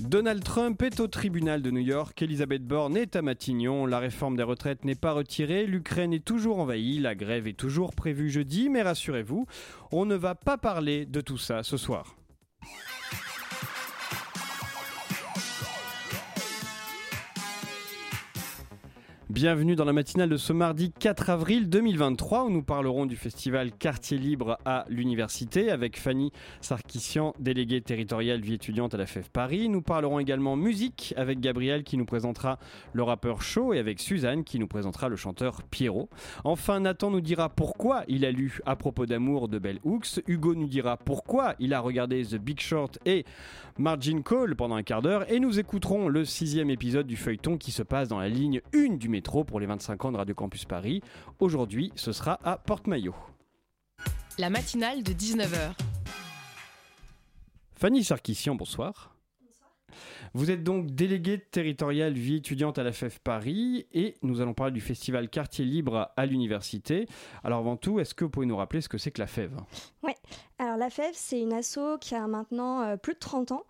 [0.00, 4.36] Donald Trump est au tribunal de New York, Elisabeth Borne est à Matignon, la réforme
[4.36, 8.68] des retraites n'est pas retirée, l'Ukraine est toujours envahie, la grève est toujours prévue jeudi,
[8.68, 9.46] mais rassurez-vous,
[9.90, 12.17] on ne va pas parler de tout ça ce soir.
[19.30, 23.72] Bienvenue dans la matinale de ce mardi 4 avril 2023 où nous parlerons du festival
[23.72, 26.32] Quartier Libre à l'université avec Fanny
[26.62, 29.68] Sarkissian, déléguée territoriale vie étudiante à la FEF Paris.
[29.68, 32.58] Nous parlerons également musique avec Gabriel qui nous présentera
[32.94, 36.08] le rappeur Show et avec Suzanne qui nous présentera le chanteur Pierrot.
[36.44, 40.22] Enfin, Nathan nous dira pourquoi il a lu à propos d'amour de Bell Hooks.
[40.26, 43.26] Hugo nous dira pourquoi il a regardé The Big Short et
[43.76, 45.30] Margin Call pendant un quart d'heure.
[45.30, 48.94] Et nous écouterons le sixième épisode du feuilleton qui se passe dans la ligne 1
[48.96, 51.02] du métro pour les 25 ans de Radio Campus Paris.
[51.40, 53.16] Aujourd'hui, ce sera à Porte-Maillot.
[54.38, 55.72] La matinale de 19h.
[57.74, 59.16] Fanny Sarkissian, bonsoir.
[60.34, 64.72] Vous êtes donc déléguée territoriale vie étudiante à la FEF Paris et nous allons parler
[64.72, 67.08] du festival Quartier Libre à l'université.
[67.42, 69.50] Alors avant tout, est-ce que vous pouvez nous rappeler ce que c'est que la FEV
[70.04, 70.12] Oui,
[70.60, 73.64] alors la FEV, c'est une asso qui a maintenant euh, plus de 30 ans.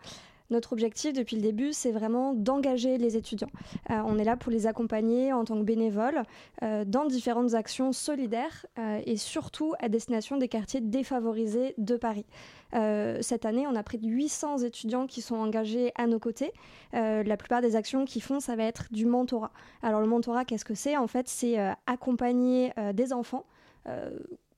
[0.50, 3.50] Notre objectif depuis le début, c'est vraiment d'engager les étudiants.
[3.90, 6.22] Euh, on est là pour les accompagner en tant que bénévoles
[6.62, 12.24] euh, dans différentes actions solidaires euh, et surtout à destination des quartiers défavorisés de Paris.
[12.72, 16.52] cette année, on a près de 800 étudiants qui sont engagés à nos côtés.
[16.92, 19.52] la plupart des actions qu'ils font, ça va être du mentorat.
[19.82, 20.96] Alors le mentorat, qu'est-ce que c'est?
[20.96, 23.44] En fait, c'est accompagner des enfants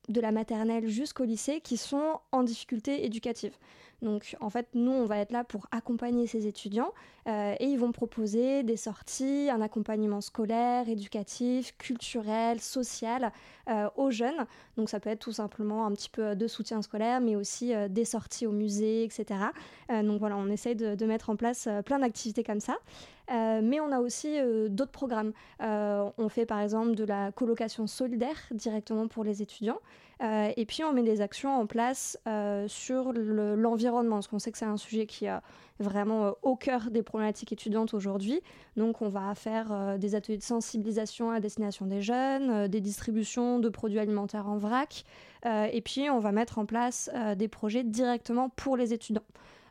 [0.08, 3.52] de la maternelle jusqu'au lycée qui sont en difficulté éducative.
[4.02, 6.92] Donc en fait, nous, on va être là pour accompagner ces étudiants
[7.28, 13.30] euh, et ils vont proposer des sorties, un accompagnement scolaire, éducatif, culturel, social
[13.68, 14.46] euh, aux jeunes.
[14.76, 17.88] Donc ça peut être tout simplement un petit peu de soutien scolaire, mais aussi euh,
[17.88, 19.40] des sorties au musée, etc.
[19.88, 22.76] donc voilà, on essaye de, mettre en place plein d'activités comme ça.
[23.30, 25.32] Mais on a aussi d'autres programmes.
[25.60, 29.78] on fait par exemple de la colocation solidaire directement pour les étudiants.
[30.20, 32.18] et puis on met des actions en place
[32.66, 35.38] sur l'environnement parce qu'on sait que c'est un sujet qui est
[35.80, 38.40] vraiment euh, au cœur des problématiques étudiantes aujourd'hui.
[38.76, 42.80] Donc on va faire euh, des ateliers de sensibilisation à destination des jeunes, euh, des
[42.80, 45.04] distributions de produits alimentaires en vrac,
[45.72, 49.22] et puis on va mettre en place des projets directement pour les étudiants.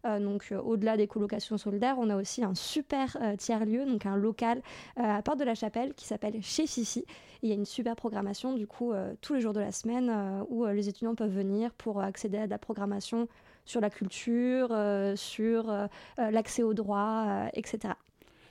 [0.04, 4.62] Donc au-delà des colocations solidaires, on a aussi un super tiers-lieu, donc un local
[4.96, 7.06] à Porte de la Chapelle qui s'appelle Chez Fifi.
[7.42, 10.12] il y a une super programmation du coup tous les jours de la semaine
[10.50, 13.28] où les étudiants peuvent venir pour accéder à de la programmation
[13.70, 15.86] sur la culture, euh, sur euh,
[16.18, 17.94] euh, l'accès aux droits, etc.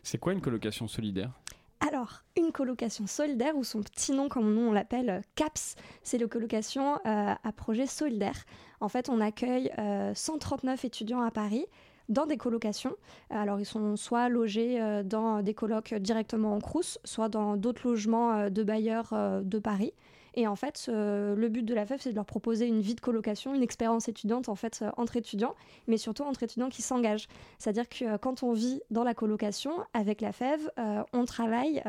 [0.02, 1.32] C'est quoi une colocation solidaire?
[1.80, 6.98] Alors, une colocation solidaire, ou son petit nom, comme on l'appelle, CAPS, c'est le colocation
[7.04, 8.44] à projet solidaire.
[8.80, 9.70] En fait, on accueille
[10.14, 11.66] 139 étudiants à Paris
[12.08, 12.96] dans des colocations.
[13.30, 18.50] Alors, ils sont soit logés dans des colocs directement en Crous, soit dans d'autres logements
[18.50, 19.92] de bailleurs de Paris.
[20.38, 23.00] Et en fait, le but de la FEV, c'est de leur proposer une vie de
[23.00, 25.56] colocation, une expérience étudiante en fait euh, entre étudiants,
[25.88, 27.26] mais surtout entre étudiants qui s'engagent.
[27.58, 31.82] C'est-à-dire que euh, quand on vit dans la colocation avec la FEV, euh, on travaille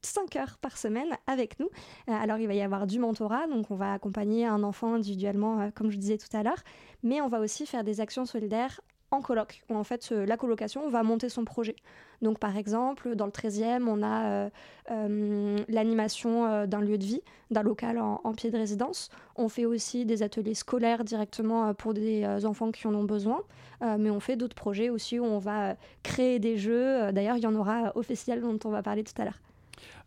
[0.00, 1.68] 5 heures par semaine avec nous.
[2.08, 5.92] alors il va y avoir du mentorat, donc on va accompagner un enfant individuellement, comme
[5.92, 6.64] je disais tout à l'heure,
[7.04, 8.80] mais on va aussi faire des actions solidaires
[9.12, 11.76] en coloc, où en fait la colocation va monter son projet.
[12.22, 14.50] Donc par exemple, dans le 13e, on a euh,
[14.90, 17.20] euh, l'animation euh, d'un lieu de vie,
[17.50, 19.10] d'un local en, pied de résidence.
[19.36, 23.42] On fait aussi des ateliers scolaires directement pour des enfants qui en ont besoin,
[23.82, 27.12] mais on fait d'autres projets aussi où on va créer des jeux.
[27.12, 29.38] D'ailleurs, il y en aura au festival dont on va parler tout à l'heure.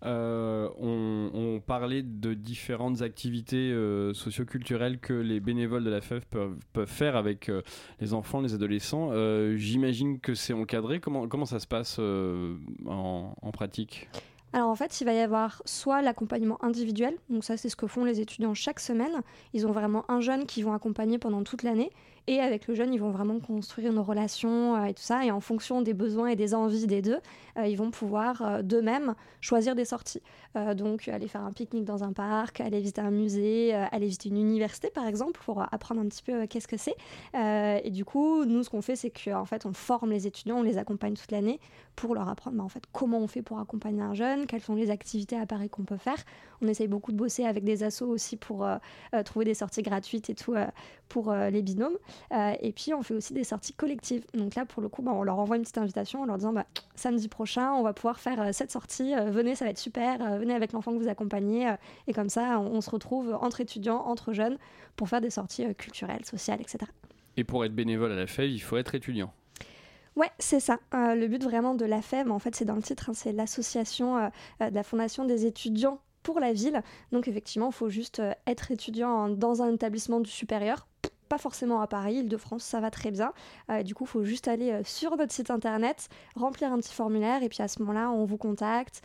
[0.04, 6.58] Euh, on, parlait de différentes activités euh, socioculturelles que les bénévoles de la FEF peuvent,
[6.86, 7.62] faire avec euh,
[8.00, 9.12] les enfants, les adolescents.
[9.56, 11.00] J'imagine que c'est encadré.
[11.00, 14.10] Comment, ça se passe en pratique?
[14.56, 17.88] Alors en fait, il va y avoir soit l'accompagnement individuel, donc ça c'est ce que
[17.88, 19.22] font les étudiants chaque semaine.
[19.54, 21.92] Ils ont vraiment un jeune qui vont accompagner pendant toute l'année,
[22.28, 25.26] et avec le jeune, ils vont vraiment construire une relation euh, et tout ça.
[25.26, 27.20] Et en fonction des besoins et des envies des deux,
[27.58, 30.24] euh, ils vont pouvoir euh, d'eux-mêmes choisir des sorties.
[30.76, 34.38] donc aller faire un pique-nique dans un parc, aller visiter un musée, aller visiter une
[34.38, 36.96] université par exemple pour apprendre un petit peu qu'est-ce que c'est.
[37.36, 40.64] et du coup, nous ce qu'on fait, c'est qu'en fait on forme les étudiants, on
[40.64, 41.60] les accompagne toute l'année
[41.96, 44.76] pour leur apprendre bah, en fait comment on fait pour accompagner un jeune quelles sont
[44.76, 46.18] les activités à Paris qu'on peut faire.
[46.62, 48.68] On essaye beaucoup de bosser avec des assos aussi pour
[49.26, 50.56] trouver des sorties gratuites et tout
[51.10, 51.98] pour les binômes.
[52.32, 54.26] et puis on fait aussi des sorties collectives.
[54.34, 56.54] Donc là, pour le coup, bah, on leur envoie une petite invitation en leur disant
[56.54, 56.66] bah,
[56.96, 59.14] samedi prochain, on va pouvoir faire cette sortie.
[59.16, 60.38] venez, ça va être super.
[60.38, 61.74] venez avec l'enfant que vous accompagnez.
[62.08, 64.58] et comme ça, on, on, se retrouve entre étudiants, entre jeunes,
[64.96, 66.86] pour faire des sorties culturelles, sociales, etc.
[67.38, 69.32] Et pour être bénévole à la FEV, il faut être étudiant.
[70.16, 70.80] Ouais, c'est ça.
[70.94, 73.34] Euh, le but vraiment de la FEV, en fait, c'est dans le titre, hein, c'est
[73.34, 74.28] l'association euh,
[74.62, 76.82] euh, de la Fondation des étudiants pour la ville.
[77.14, 80.88] Donc effectivement, il faut juste être étudiant dans un établissement du supérieur.
[81.30, 83.32] Pas forcément à Paris, Île-de-France, ça va très bien.
[83.84, 87.50] du coup, il faut juste aller sur notre site internet, remplir un petit formulaire, et
[87.50, 89.02] puis à ce moment-là, on vous contacte,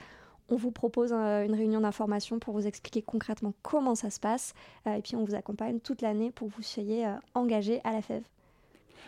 [0.51, 4.53] on vous propose une réunion d'information pour vous expliquer concrètement comment ça se passe.
[4.87, 8.23] et puis on vous accompagne toute l'année pour que vous soyez engagé à la FEV.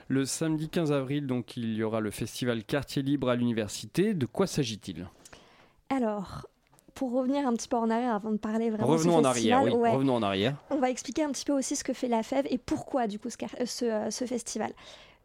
[0.09, 4.14] Le samedi 15 avril, donc, il y aura le festival Quartier Libre à l'université.
[4.14, 5.06] De quoi s'agit-il?
[5.88, 6.47] Alors,
[6.94, 9.90] pour revenir un petit peu en arrière avant de parler vraiment Revenons en arrière, oui.
[9.90, 10.56] Revenons en arrière.
[10.70, 13.18] On va expliquer un petit peu aussi ce que fait la FEV et pourquoi du
[13.18, 14.72] coup ce, euh, ce, festival.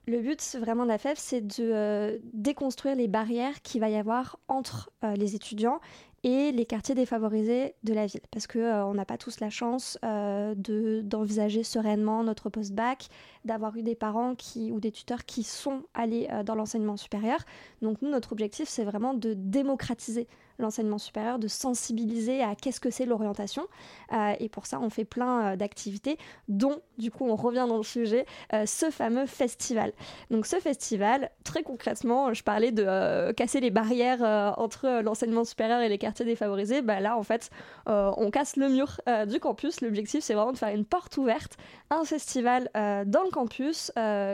[0.07, 3.97] Le but vraiment de la FEV, c'est de euh, déconstruire les barrières qu'il va y
[3.97, 5.81] avoir entre euh, les étudiants
[6.23, 8.21] et les quartiers défavorisés de la ville.
[8.31, 13.07] Parce qu'on euh, on n'a pas tous la chance euh, d'envisager sereinement notre post-bac,
[13.43, 17.39] d'avoir eu des parents qui, ou des tuteurs qui sont allés dans l'enseignement supérieur.
[17.81, 20.29] Donc nous, notre objectif, c'est vraiment de démocratiser
[20.59, 23.67] l'enseignement supérieur, de sensibiliser à qu'est-ce que c'est l'orientation.
[24.13, 26.17] Euh, et pour ça, on fait plein euh, d'activités,
[26.47, 29.93] dont, du coup, on revient dans le sujet, euh, ce fameux festival.
[30.31, 34.21] Donc ce festival, très concrètement, je parlais de casser les barrières
[34.57, 36.81] entre l'enseignement supérieur et les quartiers défavorisés.
[36.81, 37.49] Bah, là, en fait,
[37.85, 39.81] on casse le mur du campus.
[39.81, 41.57] L'objectif, c'est vraiment de faire une porte ouverte,
[41.89, 43.91] un festival dans le campus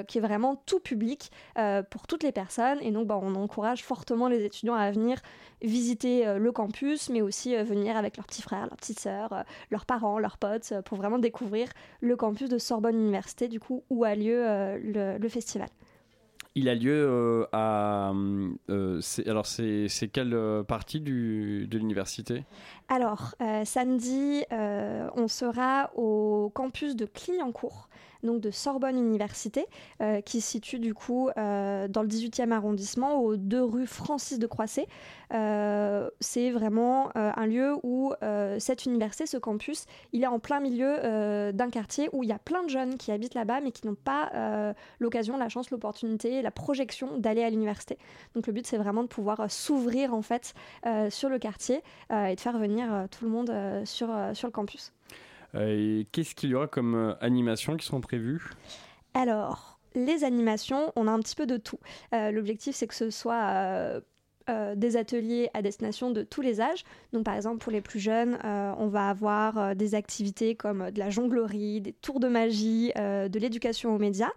[0.07, 1.31] qui est vraiment tout public
[1.89, 2.79] pour toutes les personnes.
[2.81, 5.19] Et donc, bah, on encourage fortement les étudiants à venir
[5.61, 9.33] visiter euh, le campus, mais aussi euh, venir avec leurs petits frères, leurs petites sœurs,
[9.33, 11.69] euh, leurs parents, leurs potes, pour vraiment découvrir
[12.01, 14.43] le campus de Sorbonne Université, du coup, où a lieu
[14.77, 15.69] le, festival.
[16.55, 18.13] Il a lieu à.
[19.25, 22.43] alors, c'est quelle partie du, de l'université?
[22.89, 23.33] Alors,
[23.65, 27.89] samedi, on sera au campus de Clignancourt
[28.23, 29.65] donc de Sorbonne Université,
[30.01, 34.39] euh, qui se situe du coup euh, dans le 18e arrondissement, aux deux rues Francis
[34.39, 34.87] de Croisset.
[35.33, 38.13] Euh, c'est vraiment un lieu où
[38.59, 42.39] cette université, ce campus, il est en plein milieu d'un quartier où il y a
[42.39, 46.51] plein de jeunes qui habitent là-bas, mais qui n'ont pas l'occasion, la chance, l'opportunité, la
[46.51, 47.97] projection d'aller à l'université.
[48.35, 50.53] Donc le but, c'est vraiment de pouvoir s'ouvrir en fait
[51.09, 51.81] sur le quartier
[52.11, 53.53] et de faire venir tout le monde
[53.85, 54.93] sur, sur le campus.
[55.55, 58.41] Euh, qu'est-ce qu'il y aura comme euh, animations qui sont prévues?
[59.13, 61.79] Alors, les animations, on a un petit peu de tout.
[62.13, 64.01] Euh, l'objectif, c'est que ce soit
[64.75, 66.83] des ateliers à destination de tous les âges.
[67.13, 71.09] Donc par exemple pour les plus jeunes, on va avoir des activités comme de la
[71.09, 74.31] jonglerie, des tours de magie, de l'éducation aux médias.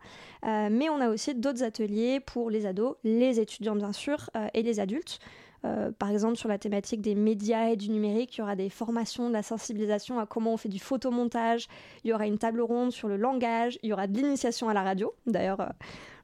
[0.45, 4.79] mais on a aussi d'autres ateliers pour les ados, les étudiants bien sûr, et les
[4.79, 5.19] adultes.
[5.67, 8.69] Euh, par exemple, sur la thématique des médias et du numérique, il y aura des
[8.69, 11.67] formations, de la sensibilisation à comment on fait du photomontage.
[12.05, 13.79] Il y aura une table ronde sur le langage.
[13.83, 15.15] Il y aura de l'initiation à la radio.
[15.27, 15.69] D'ailleurs, euh,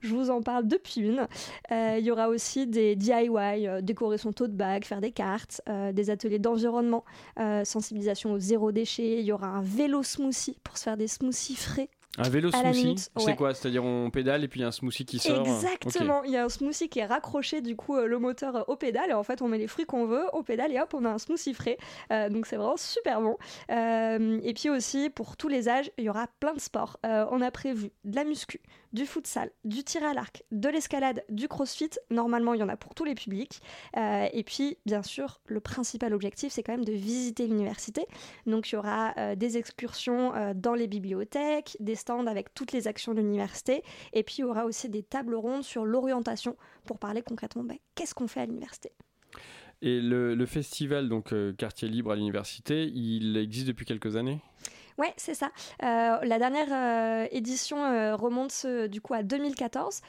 [0.00, 1.26] je vous en parle depuis une.
[1.70, 5.60] Euh, il y aura aussi des DIY, décorer son tote bag, faire des cartes,
[5.92, 7.04] des ateliers d'environnement,
[7.62, 9.20] sensibilisation au zéro déchet.
[9.20, 13.08] Il y aura un vélo smoothie pour se faire des smoothies frais un vélo smoothie,
[13.16, 13.54] c'est quoi?
[13.54, 16.36] C'est-à-dire on pédale et puis il y a un smoothie qui sort Exactement, il y
[16.36, 19.14] a un smoothie qui est raccroché du coup euh, le moteur euh, au pédale et
[19.14, 21.18] en fait on met les fruits qu'on veut au pédale et hop on a un
[21.18, 21.78] smoothie frais.
[22.10, 23.36] Euh, donc c'est vraiment super bon.
[23.70, 26.98] et puis aussi pour tous les âges, il y aura plein de sports.
[27.02, 28.60] on a prévu de la muscu,
[28.92, 31.90] du futsal, du tir à l'arc, de l'escalade, du crossfit.
[32.10, 33.62] Normalement il y en a pour tous les publics.
[33.96, 38.06] et puis bien sûr le principal objectif c'est quand même de visiter l'université.
[38.46, 43.20] Donc il y aura des excursions dans les bibliothèques, des avec toutes les actions de
[43.20, 43.82] l'université.
[44.12, 47.78] Et puis il y aura aussi des tables rondes sur l'orientation pour parler concrètement ben,
[47.94, 48.92] qu'est-ce qu'on fait à l'université?
[49.80, 54.40] Et le, festival, donc euh, Quartier Libre à l'université, il existe depuis quelques années?
[54.98, 55.50] Ouais, c'est ça.
[55.82, 60.00] Euh, la dernière euh, édition euh, remonte du coup à 2014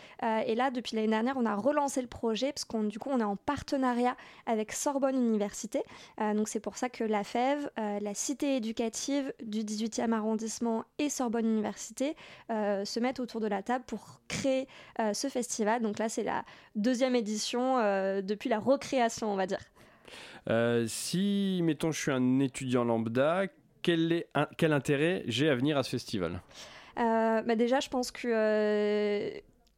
[0.46, 3.20] et là depuis l'année dernière on a relancé le projet parce qu'on du coup on
[3.20, 5.84] est en partenariat avec Sorbonne Université.
[6.20, 11.46] donc c'est pour ça que la FEV, la cité éducative du 18e arrondissement et Sorbonne
[11.46, 12.16] Université
[12.50, 14.68] se mettent autour de la table pour créer
[15.14, 15.82] ce festival.
[15.82, 16.44] Donc là c'est la
[16.76, 17.78] deuxième édition
[18.22, 19.60] depuis la recréation on va dire.
[20.88, 23.48] si, mettons, je suis un étudiant lambda,
[23.84, 24.26] quel,
[24.74, 26.42] intérêt j'ai à venir à ce festival?
[27.00, 29.30] Euh, bah Déjà, je pense que euh,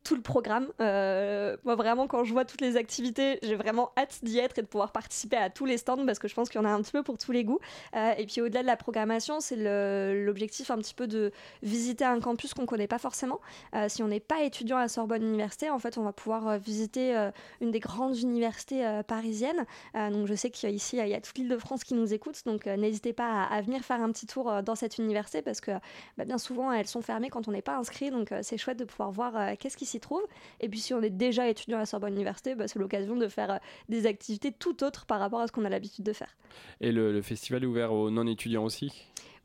[0.05, 0.67] tout le programme.
[0.79, 4.61] Euh, moi, vraiment, quand je vois toutes les activités, j'ai vraiment hâte d'y être et
[4.61, 6.71] de pouvoir participer à tous les stands parce que je pense qu'il y en a
[6.71, 7.59] un petit peu pour tous les goûts.
[7.95, 11.31] Euh, et puis, au-delà de la programmation, c'est l'objectif un petit peu de
[11.63, 13.41] visiter un campus qu'on ne connaît pas forcément.
[13.73, 17.29] Euh, si on n'est pas étudiant à Sorbonne Université, en fait, on va pouvoir visiter
[17.59, 19.65] une des grandes universités parisiennes.
[19.95, 22.39] donc, je sais qu'ici, il y a toute l'île de France qui nous écoute.
[22.45, 25.71] Donc, n'hésitez pas à, venir faire un petit tour dans cette université parce que
[26.17, 28.11] bah, bien souvent, elles sont fermées quand on n'est pas inscrit.
[28.11, 30.23] Donc, c'est chouette de pouvoir voir qu'est-ce qui s'y trouve.
[30.59, 33.27] Et puis si on est déjà étudiant à la Sorbonne Université, bah, c'est l'occasion de
[33.27, 33.57] faire euh,
[33.89, 36.35] des activités tout autres par rapport à ce qu'on a l'habitude de faire.
[36.81, 38.91] Et le, festival est ouvert aux non-étudiants aussi?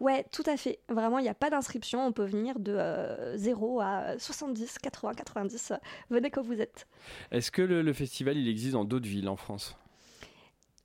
[0.01, 0.81] Ouais, tout à fait.
[0.89, 2.07] Vraiment, il n'y a pas d'inscription.
[2.07, 2.79] On peut venir de
[3.37, 5.73] 0 euh, à 70, 80, 90.
[6.11, 6.87] venez quand vous êtes.
[7.31, 9.77] Est-ce que le, le festival, il existe dans d'autres villes en France?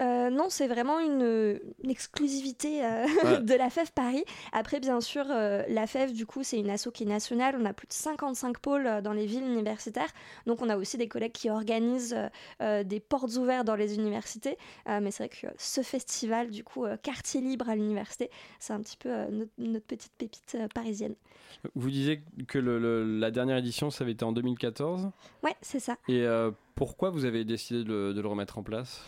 [0.01, 3.05] Euh, non, c'est vraiment une, exclusivité euh,
[3.41, 4.23] de la FEV Paris.
[4.51, 7.55] Après, bien sûr, euh, la FEV, du coup, c'est une asso qui est nationale.
[7.59, 10.09] On a plus de 55 pôles dans les villes universitaires.
[10.45, 12.15] Donc, on a aussi des collègues qui organisent
[12.59, 14.57] des portes ouvertes dans les universités.
[14.87, 18.97] mais c'est vrai que ce festival, du coup, quartier libre à l'université, c'est un petit
[18.97, 19.09] peu
[19.57, 21.15] notre, petite pépite parisienne.
[21.75, 25.11] Vous disiez que la dernière édition, ça avait été en 2014
[25.43, 25.97] Ouais, c'est ça.
[26.07, 26.25] Et
[26.75, 29.01] pourquoi vous avez décidé de le remettre en place?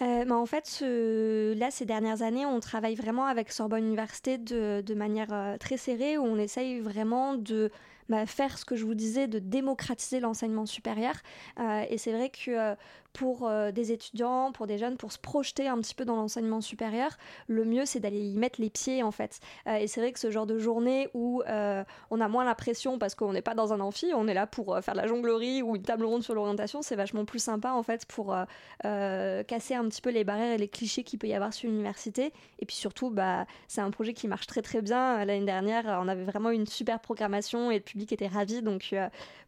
[0.00, 5.32] Euh, en fait, là, ces dernières années, on travaille vraiment avec Sorbonne Université de, manière
[5.32, 7.70] euh, très serrée, où on essaye vraiment de
[8.08, 11.14] bah, faire ce que je vous disais, de démocratiser l'enseignement supérieur.
[11.60, 12.74] Euh, et c'est vrai que
[13.12, 16.60] pour euh, des étudiants, pour des jeunes, pour se projeter un petit peu dans l'enseignement
[16.60, 17.10] supérieur,
[17.46, 19.40] le mieux c'est d'aller y mettre les pieds en fait.
[19.66, 22.54] Euh, et c'est vrai que ce genre de journée où euh, on a moins la
[22.54, 25.06] pression parce qu'on n'est pas dans un amphi, on est là pour faire de la
[25.06, 28.34] jonglerie ou une table ronde sur l'orientation, c'est vachement plus sympa en fait pour
[28.82, 32.32] casser un petit peu les barrières et les clichés qu'il peut y avoir sur l'université.
[32.58, 35.24] Et puis surtout, bah, c'est un projet qui marche très très bien.
[35.24, 38.62] L'année dernière, on avait vraiment une super programmation et le public était ravi.
[38.62, 38.94] Donc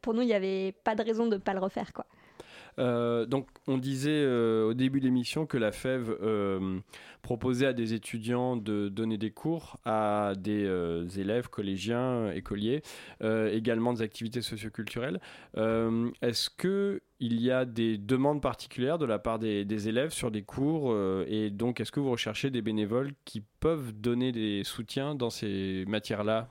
[0.03, 2.07] pour nous, il n'y avait pas de raison de ne pas le refaire quoi.
[2.79, 6.81] Euh, donc, on disait euh, au début de l'émission que la FEV euh,
[7.23, 10.65] proposait à des étudiants de donner des cours à des
[11.19, 12.83] élèves collégiens, écoliers,
[13.23, 15.21] également des activités socioculturelles.
[15.57, 20.43] Est-ce que il y a des demandes particulières de la part des, élèves sur des
[20.43, 20.95] cours
[21.27, 25.85] et donc est-ce que vous recherchez des bénévoles qui peuvent donner des soutiens dans ces
[25.89, 26.49] matières-là?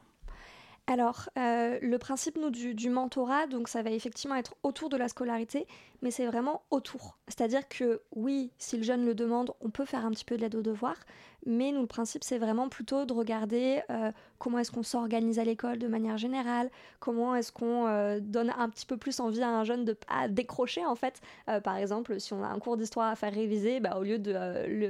[0.87, 5.65] Alors, le principe du, mentorat, donc ça va effectivement être autour de la scolarité,
[6.03, 7.17] mais c'est vraiment autour.
[7.27, 10.41] C'est-à-dire que oui, si le jeune le demande, on peut faire un petit peu de
[10.41, 10.99] l'aide aux devoirs,
[11.45, 15.43] mais nous, le principe, c'est vraiment plutôt de regarder euh, comment est-ce qu'on s'organise à
[15.43, 16.69] l'école de manière générale,
[16.99, 20.27] comment est-ce qu'on euh, donne un petit peu plus envie à un jeune de à
[20.27, 21.21] décrocher, en fait.
[21.49, 24.19] Euh, par exemple, si on a un cours d'histoire à faire réviser, bah, au lieu
[24.19, 24.33] de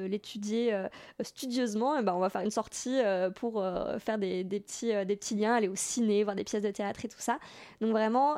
[0.08, 0.76] l'étudier
[1.22, 3.00] studieusement, ben, on va faire une sortie
[3.36, 3.64] pour
[4.00, 7.08] faire des, petits, des petits liens, aller au ciné, voir des pièces de théâtre et
[7.08, 7.40] tout ça.
[7.82, 8.36] Donc vraiment,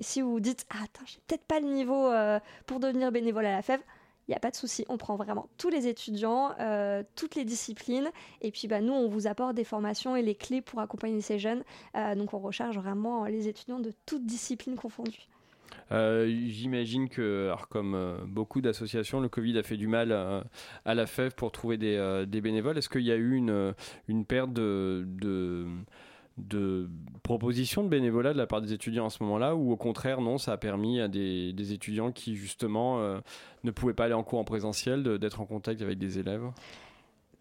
[0.00, 2.10] si vous vous dites, ah, attends, j'ai peut-être pas niveau
[2.66, 3.80] pour devenir bénévole à la FEV,
[4.28, 7.44] il n'y a pas de souci, on prend vraiment tous les étudiants, euh, toutes les
[7.44, 11.20] disciplines, et puis bah, nous, on vous apporte des formations et les clés pour accompagner
[11.20, 11.64] ces jeunes.
[11.96, 15.28] Euh, donc on recharge vraiment les étudiants de toutes disciplines confondues.
[15.90, 21.34] Euh, j'imagine que, comme beaucoup d'associations, le Covid a fait du mal à, la FEV
[21.34, 22.78] pour trouver des, bénévoles.
[22.78, 25.66] Est-ce qu'il y a eu une, perte de
[27.22, 30.38] propositions de bénévolat de la part des étudiants à ce moment-là ou au contraire non
[30.38, 33.20] ça a permis à des, étudiants qui justement euh,
[33.64, 36.42] ne pouvaient pas aller en cours en présentiel d'être en contact avec des élèves?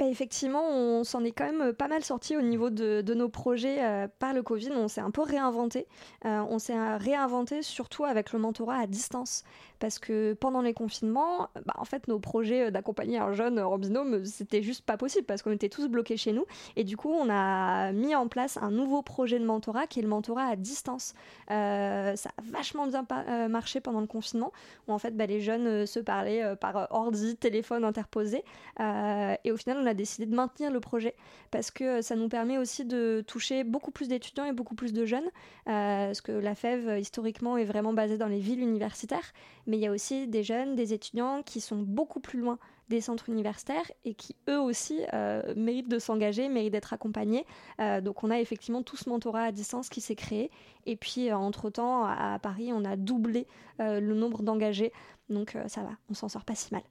[0.01, 3.83] Bah, effectivement, on s'en est quand même pas mal sorti au niveau de, nos projets
[3.83, 4.71] euh, par le Covid.
[4.71, 5.86] On s'est un peu réinventé.
[6.25, 9.43] Euh, on s'est réinventé surtout avec le mentorat à distance
[9.81, 14.23] parce que pendant les confinements, bah, en fait, nos projets d'accompagner un jeune en binôme,
[14.25, 16.45] c'était juste pas possible parce qu'on était tous bloqués chez nous.
[16.75, 20.03] Et du coup, on a mis en place un nouveau projet de mentorat qui est
[20.03, 21.15] le mentorat à distance.
[21.50, 24.51] Euh, ça a vachement bien euh, marché pendant le confinement,
[24.88, 28.43] où en fait, bah, les jeunes euh, se parlaient par ordi, téléphone interposé.
[28.79, 31.15] et au final, on a décidé de maintenir le projet
[31.50, 35.05] parce que ça nous permet aussi de toucher beaucoup plus d'étudiants et beaucoup plus de
[35.05, 35.29] jeunes.
[35.65, 39.33] parce que la FEV, historiquement, est vraiment basée dans les villes universitaires
[39.68, 42.58] mais il y a aussi des jeunes, des étudiants qui sont beaucoup plus loin
[42.91, 47.46] des centres universitaires et qui eux aussi euh, méritent de s'engager, méritent d'être accompagnés.
[47.80, 50.51] Euh, donc on a effectivement tout ce mentorat à distance qui s'est créé.
[50.86, 53.48] Et puis euh, entre-temps, à, Paris, on a doublé
[53.80, 54.91] le nombre d'engagés.
[55.30, 56.84] Donc ça va, on s'en sort pas si mal.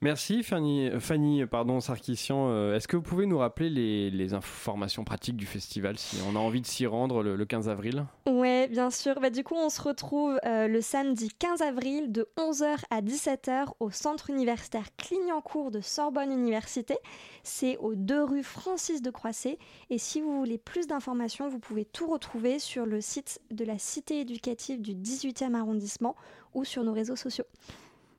[0.00, 2.50] Merci Fanny, pardon, Sarkissian.
[2.50, 3.68] Euh, est-ce que vous pouvez nous rappeler
[4.10, 8.04] les, informations pratiques du festival si on a envie de s'y rendre le, 15 avril
[8.26, 9.18] Oui, bien sûr.
[9.20, 13.72] Bah, du coup, on se retrouve euh, le samedi 15 avril de 11h à 17h
[13.80, 16.96] au centre universitaire Clignancourt de Sorbonne Université.
[17.42, 19.58] C'est aux deux rues Francis de Croisset.
[19.90, 23.78] Et si vous voulez plus d'informations, vous pouvez tout retrouver sur le site de la
[23.78, 26.14] Cité éducative du 18e arrondissement
[26.54, 27.46] ou sur nos réseaux sociaux.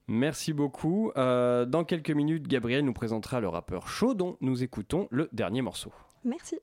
[0.10, 1.12] Merci beaucoup.
[1.18, 5.62] Euh, dans quelques minutes, Gabriel nous présentera le rappeur chaud dont nous écoutons le dernier
[5.62, 5.94] morceau.
[6.24, 6.60] Merci.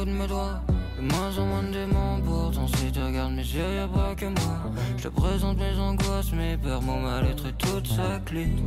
[0.00, 0.60] De mes doigts.
[0.96, 4.26] De moins en moins de démons, pourtant si tu regardes mes yeux, y'a pas que
[4.26, 4.56] moi.
[4.96, 8.62] Je te présente mes angoisses, mes peurs, mon mal-être et toute sa clique.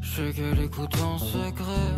[0.00, 1.92] Je sais qu'elle écoute en secret,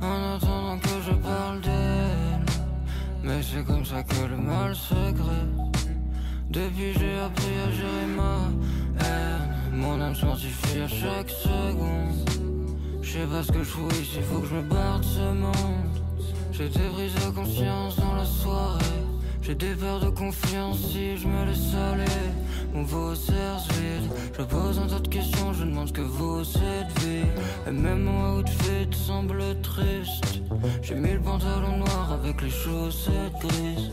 [0.00, 2.46] en attendant que je parle d'elle.
[3.22, 5.48] Mais c'est comme ça que le mal se crée.
[6.50, 12.28] Depuis j'ai appris à gérer ma haine, mon âme s'entifie à chaque seconde.
[13.02, 15.32] Je sais pas ce que je fous ici, faut que je me barre de ce
[15.32, 16.09] monde.
[16.60, 18.84] J'étais brisé à conscience dans la soirée.
[19.40, 22.04] J'ai des peurs de confiance si je me laisse aller.
[22.74, 24.10] Mon veau vide.
[24.36, 27.24] Je pose un tas de questions, je demande ce que vaut cette vie.
[27.66, 30.42] Et même mon outfit semble triste.
[30.82, 33.90] J'ai mis le pantalon noir avec les chaussettes grises.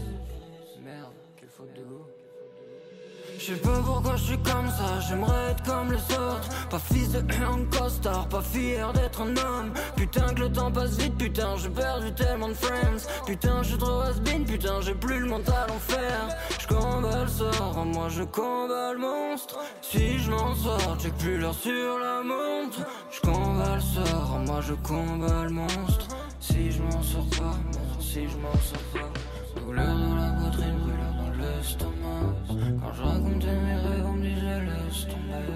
[3.39, 6.49] Je sais pas pourquoi je suis comme ça, j'aimerais être comme les autres.
[6.69, 9.73] Pas fils de un costard, pas fier d'être un homme.
[9.95, 13.05] Putain que le temps passe vite, putain j'ai perdu tellement de friends.
[13.27, 16.27] Putain je suis trop has putain j'ai plus le mental en fer.
[16.59, 19.59] Je combat le sort, moi je combat le monstre.
[19.81, 22.79] Si je m'en sors, j'ai plus l'heure sur la montre.
[23.11, 26.07] Je combat le sort, moi je combat le monstre.
[26.39, 27.55] Si je m'en sors pas,
[27.99, 29.61] si je m'en sors pas.
[29.61, 32.06] Douleur dans la poitrine, brûleur dans l'estomac.
[32.47, 35.51] Quand je racontais mes rêves, on me disait laisse tomber.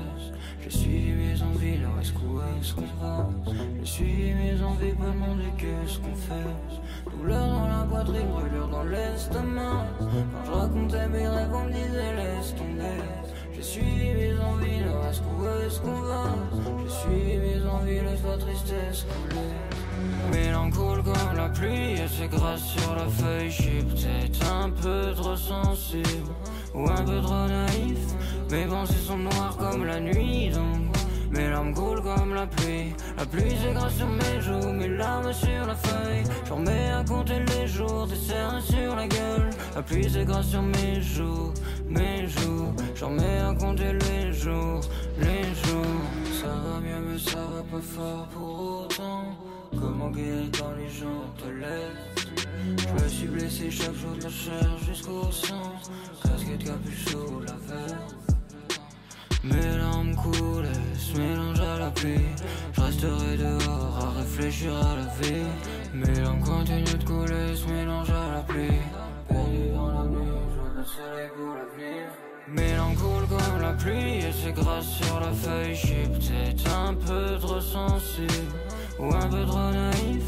[0.62, 3.30] J'ai suivi mes envies, là est-ce est-ce qu'on va?
[3.80, 7.16] J'ai suivi mes envies, pas demander qu'est-ce qu'on fait.
[7.18, 9.86] Douleur dans la poitrine, brûlure dans l'estomac.
[10.00, 13.02] Quand je racontais mes rêves, on me disait laisse tomber.
[13.54, 15.22] J'ai suivi mes envies, là est-ce
[15.66, 16.24] est-ce qu'on va?
[16.84, 20.32] J'ai suivi mes envies, laisse la tristesse couler.
[20.32, 25.36] Mélancole comme la pluie, et c'est grâce sur la feuille, je peut-être un peu trop
[25.36, 26.32] sensible
[26.74, 28.00] ou un peu trop naïf.
[28.52, 30.96] Mes pensées sont noires comme la nuit, donc
[31.32, 32.94] mes larmes coulent comme la pluie.
[33.18, 36.24] La pluie s'écrase sur mes joues, mes larmes sur la feuille.
[36.48, 39.50] J'en mets à compter les jours, des cernes sur la gueule.
[39.76, 41.54] La pluie s'écrase sur mes joues,
[41.88, 42.74] mes joues.
[42.96, 44.82] J'en mets à compter les jours,
[45.20, 46.02] les jours.
[46.42, 49.24] Ça va mieux, mais ça va pas fort pour autant.
[49.72, 52.31] Comment guérir quand les gens te laissent?
[52.64, 55.74] Je me suis blessé chaque jour de la chair jusqu'au sang
[56.22, 58.08] Casquette, capuchon, la verre
[59.44, 62.28] Mes larmes coulent, se mélangent à la pluie.
[62.74, 65.44] Je resterai dehors à réfléchir à la vie.
[65.94, 68.82] Mes larmes continuent de couler, se mélangent à la pluie.
[69.28, 72.12] Perdu dans la nuit, je le soleil pour l'avenir
[72.48, 75.76] Mélancole comme la pluie et c'est grâce sur la feuille.
[75.76, 78.34] Suis peut-être un peu trop sensible
[79.02, 80.24] ou un peu trop naïf.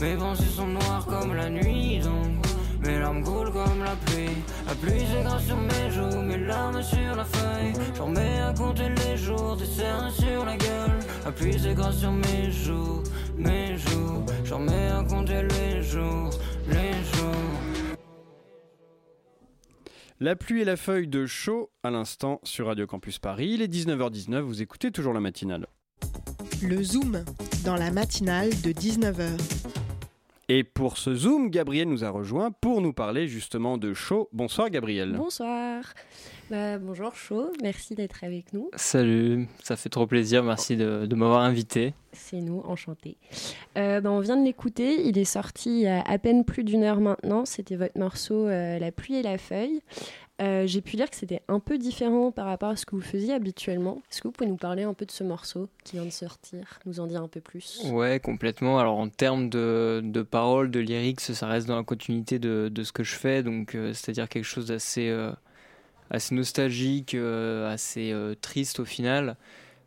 [0.00, 2.46] Mes pensées sont noires comme la nuit, donc
[2.84, 4.36] mes larmes coulent comme la pluie.
[4.66, 7.72] La pluie s'écrase sur mes joues, mes larmes sur la feuille.
[7.96, 10.98] J'en mets à compter les jours, des cernes sur la gueule.
[11.24, 13.02] La pluie s'écrase sur mes joues,
[13.36, 14.24] mes joues.
[14.44, 16.30] J'en mets à compter les jours,
[16.68, 17.26] les jours.
[20.18, 23.50] La pluie et la feuille de chaud à l'instant sur Radio Campus Paris.
[23.52, 25.66] Il est 19h19, vous écoutez toujours la matinale.
[26.62, 27.24] Le Zoom,
[27.64, 29.28] dans la matinale de 19h.
[30.48, 34.28] Et pour ce Zoom, Gabriel nous a rejoint pour nous parler justement de chaud.
[34.32, 35.12] Bonsoir Gabriel.
[35.16, 35.82] Bonsoir.
[36.48, 38.70] Bah, bonjour Chaud, merci d'être avec nous.
[38.76, 41.92] Salut, ça fait trop plaisir, merci de, m'avoir invité.
[42.12, 43.16] C'est nous, enchanté.
[43.76, 46.62] Euh, bah, on vient de l'écouter, il est sorti il y a à peine plus
[46.62, 49.82] d'une heure maintenant, c'était votre morceau euh, La pluie et la feuille.
[50.42, 53.00] Euh, j'ai pu lire que c'était un peu différent par rapport à ce que vous
[53.00, 54.02] faisiez habituellement.
[54.10, 56.78] Est-ce que vous pouvez nous parler un peu de ce morceau qui vient de sortir,
[56.84, 57.82] nous en dire un peu plus?
[57.90, 58.78] Ouais, complètement.
[58.78, 62.92] Alors en termes de, paroles, de lyrics, ça reste dans la continuité de, de ce
[62.92, 65.32] que je fais, donc euh, c'est-à-dire quelque chose d'assez euh,
[66.10, 69.36] assez nostalgique, assez triste au final.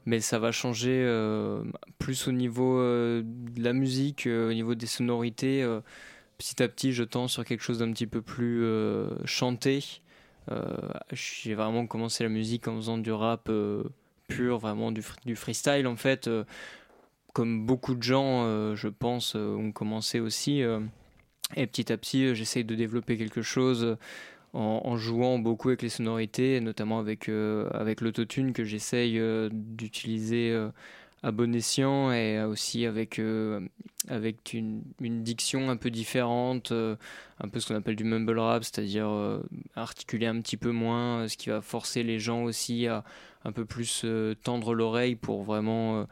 [0.07, 1.05] mais ça va changer
[1.99, 3.23] plus au niveau de
[3.63, 5.65] la musique, au niveau des sonorités.
[6.37, 8.65] petit à petit, je tends sur quelque chose d'un petit peu plus
[9.23, 10.01] chanté.
[11.11, 13.51] J'ai vraiment commencé la musique en faisant du rap
[14.27, 16.29] pur, vraiment du, freestyle en fait
[17.33, 20.61] comme beaucoup de gens, euh, je pense, euh, ont commencé aussi.
[20.63, 20.79] Euh,
[21.55, 23.97] et petit à petit, j'essaye de développer quelque chose
[24.53, 27.29] en, jouant beaucoup avec les sonorités, notamment avec,
[27.71, 29.19] avec l'autotune que j'essaye
[29.51, 30.55] d'utiliser
[31.23, 33.21] à bon escient et aussi avec,
[34.07, 38.63] avec une, une, diction un peu différente, un peu ce qu'on appelle du mumble rap,
[38.63, 39.41] c'est-à-dire
[39.75, 43.03] articuler un petit peu moins, ce qui va forcer les gens aussi à
[43.43, 44.05] un peu plus
[44.43, 46.07] tendre l'oreille pour vraiment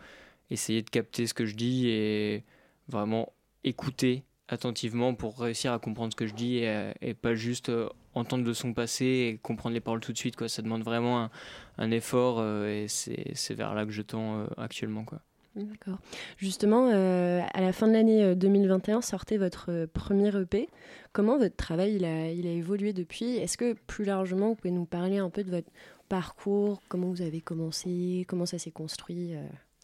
[0.49, 2.43] essayer de capter ce que je dis et
[2.89, 7.89] vraiment écouter attentivement pour réussir à comprendre ce que je dis et, pas juste euh,
[8.13, 10.35] entendre de son passé et comprendre les paroles tout de suite.
[10.35, 10.49] Quoi.
[10.49, 11.29] Ça demande vraiment
[11.77, 15.03] un, effort euh, et c'est vers là que je tends euh, actuellement.
[15.03, 15.19] Quoi.
[15.55, 15.97] D'accord.
[16.37, 20.69] Justement, à la fin de l'année 2021, sortez votre premier EP.
[21.13, 23.37] Comment votre travail il a, il a évolué depuis?
[23.37, 25.69] Est-ce que plus largement, vous pouvez nous parler un peu de votre
[26.09, 26.79] parcours?
[26.89, 28.23] Comment vous avez commencé?
[28.27, 29.33] Comment ça s'est construit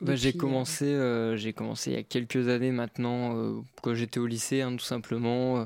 [0.02, 4.20] bah, j'ai commencé, euh, j'ai commencé il y a quelques années maintenant, euh, quand j'étais
[4.20, 5.60] au lycée, hein, tout simplement.
[5.60, 5.66] Euh,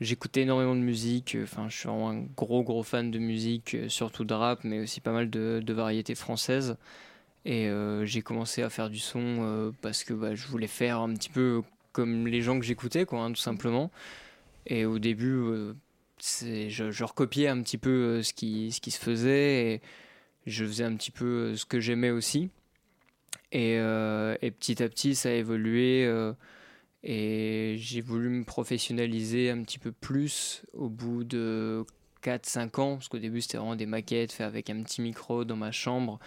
[0.00, 1.36] j'écoutais énormément de musique.
[1.42, 5.00] Enfin, je suis vraiment un gros gros fan de musique, surtout de rap, mais aussi
[5.00, 6.76] pas mal de, de variétés françaises.
[7.44, 7.68] Et
[8.04, 11.62] j'ai commencé à faire du son parce que bah, je voulais faire un petit peu
[11.92, 13.90] comme les gens que j'écoutais, quoi, hein, tout simplement.
[14.66, 15.40] Et au début,
[16.20, 19.80] je, recopiais un petit peu ce qui, ce qui se faisait et
[20.46, 22.50] je faisais un petit peu ce que j'aimais aussi.
[23.54, 26.04] Euh, et, petit à petit, ça a évolué.
[26.06, 26.32] Euh,
[27.02, 31.84] et j'ai voulu me professionnaliser un petit peu plus au bout de
[32.22, 32.94] 4-5 ans.
[32.96, 36.18] Parce qu'au début, c'était vraiment des maquettes faites avec un petit micro dans ma chambre.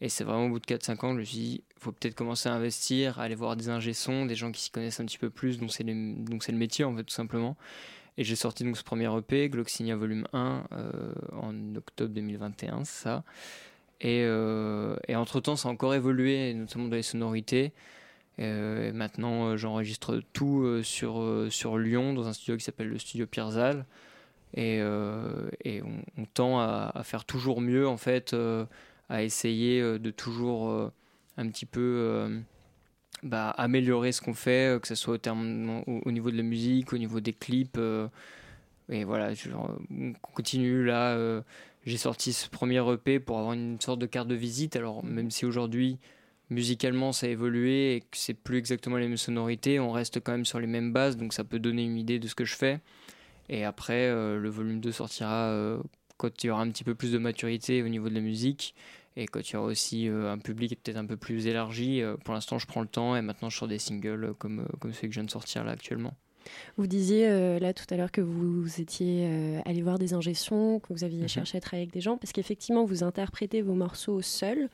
[0.00, 1.92] Et c'est vraiment au bout de 4-5 ans que je me suis dit, il faut
[1.92, 3.92] peut-être commencer à investir, aller voir des ingé
[4.26, 6.94] des gens qui s'y connaissent un petit peu plus, donc c'est le, le métier en
[6.94, 7.56] fait tout simplement.
[8.18, 13.04] Et j'ai sorti donc ce premier EP, Gloxinia Volume 1, euh, en octobre 2021, c'est
[13.04, 13.24] ça.
[14.04, 17.72] Euh, et, entre-temps, ça a encore évolué, notamment dans les sonorités.
[18.38, 23.86] Euh, maintenant, euh, j'enregistre tout sur, Lyon, dans un studio qui s'appelle le studio Pierzal.
[24.54, 24.78] Et,
[25.64, 28.34] et on, tend à, faire toujours mieux, en fait,
[29.08, 30.90] à essayer de toujours
[31.36, 32.42] un petit peu
[33.22, 37.20] bah, améliorer ce qu'on fait, que ce soit au, niveau de la musique, au niveau
[37.20, 37.78] des clips.
[38.88, 39.32] et voilà,
[39.90, 41.42] on continue là
[41.86, 44.74] j'ai sorti ce premier EP pour avoir une sorte de carte de visite.
[44.74, 45.98] Alors, même si aujourd'hui,
[46.50, 50.32] musicalement, ça a évolué et que c'est plus exactement les mêmes sonorités, on reste quand
[50.32, 52.56] même sur les mêmes bases, donc ça peut donner une idée de ce que je
[52.56, 52.80] fais.
[53.48, 55.80] Et après, euh, le volume 2 sortira euh,
[56.16, 58.74] quand il y aura un petit peu plus de maturité au niveau de la musique
[59.16, 62.02] et quand il y aura aussi euh, un public peut-être un peu plus élargi.
[62.24, 65.08] pour l'instant, je prends le temps et maintenant je sors des singles comme, comme celui
[65.08, 66.14] que je viens de sortir là actuellement.
[66.76, 70.80] Vous disiez euh, là tout à l'heure que vous étiez euh, allé voir des ingestions,
[70.80, 71.28] que vous aviez mhm.
[71.28, 74.68] cherché à travailler avec des gens, parce qu'effectivement, vous interprétez vos morceaux seuls,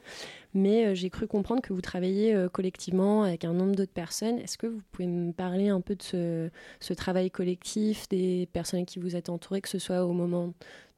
[0.55, 4.39] mais euh, j'ai cru comprendre que vous travaillez collectivement avec un nombre d'autres personnes.
[4.39, 8.99] Est-ce que vous pouvez me parler un peu de ce, travail collectif, des personnes qui
[8.99, 10.53] vous êtes entourées, que ce soit au moment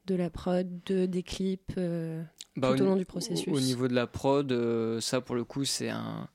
[0.07, 1.79] de la prod, de, des clips,
[2.55, 3.47] bah, tout au long du processus?
[3.47, 4.53] Au niveau de la prod,
[4.99, 6.27] ça pour le coup, c'est un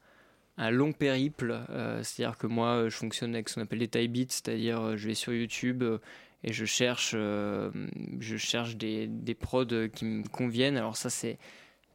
[0.57, 1.59] un long périple.
[1.71, 4.97] Euh, c'est-à-dire que moi, je fonctionne avec ce qu'on appelle les tie beats, c'est-à-dire euh,
[4.97, 5.99] je vais sur YouTube euh,
[6.45, 10.79] et je cherche, je cherche des, des prods qui me conviennent.
[10.79, 11.39] Alors ça, c'est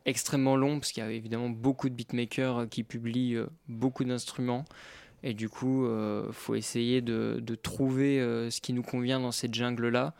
[0.05, 4.63] extrêmement long parce qu'il y a évidemment beaucoup de beatmakers qui publient beaucoup d'instruments.
[5.23, 8.19] Et du coup, il faut essayer de, de trouver
[8.51, 10.13] ce qui nous convient dans cette jungle-là.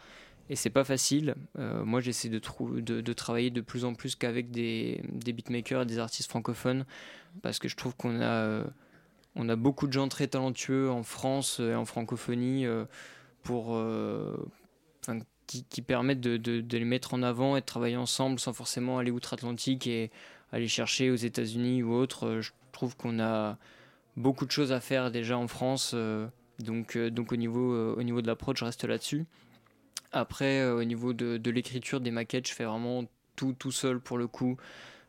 [0.49, 1.35] Et c'est pas facile.
[1.55, 2.41] moi, j'essaie de,
[2.79, 6.83] de, de, travailler de plus en plus qu'avec des, des beatmakers et des artistes francophones
[7.41, 8.63] parce que je trouve qu'on a, euh,
[9.35, 12.85] on a beaucoup de gens très talentueux en France et en francophonie euh,
[13.43, 14.35] pour, euh,
[15.47, 19.11] qui, permettent de, de, les mettre en avant et de travailler ensemble sans forcément aller
[19.11, 20.11] outre-Atlantique et
[20.51, 22.39] aller chercher aux États-Unis ou autre.
[22.41, 23.57] Je trouve qu'on a
[24.17, 25.95] beaucoup de choses à faire déjà en France.
[26.59, 29.25] donc, donc au, niveau, au niveau de l'approche, je reste là-dessus.
[30.11, 34.17] Après, au niveau de, de l'écriture des maquettes, je fais vraiment tout tout seul pour
[34.17, 34.57] le coup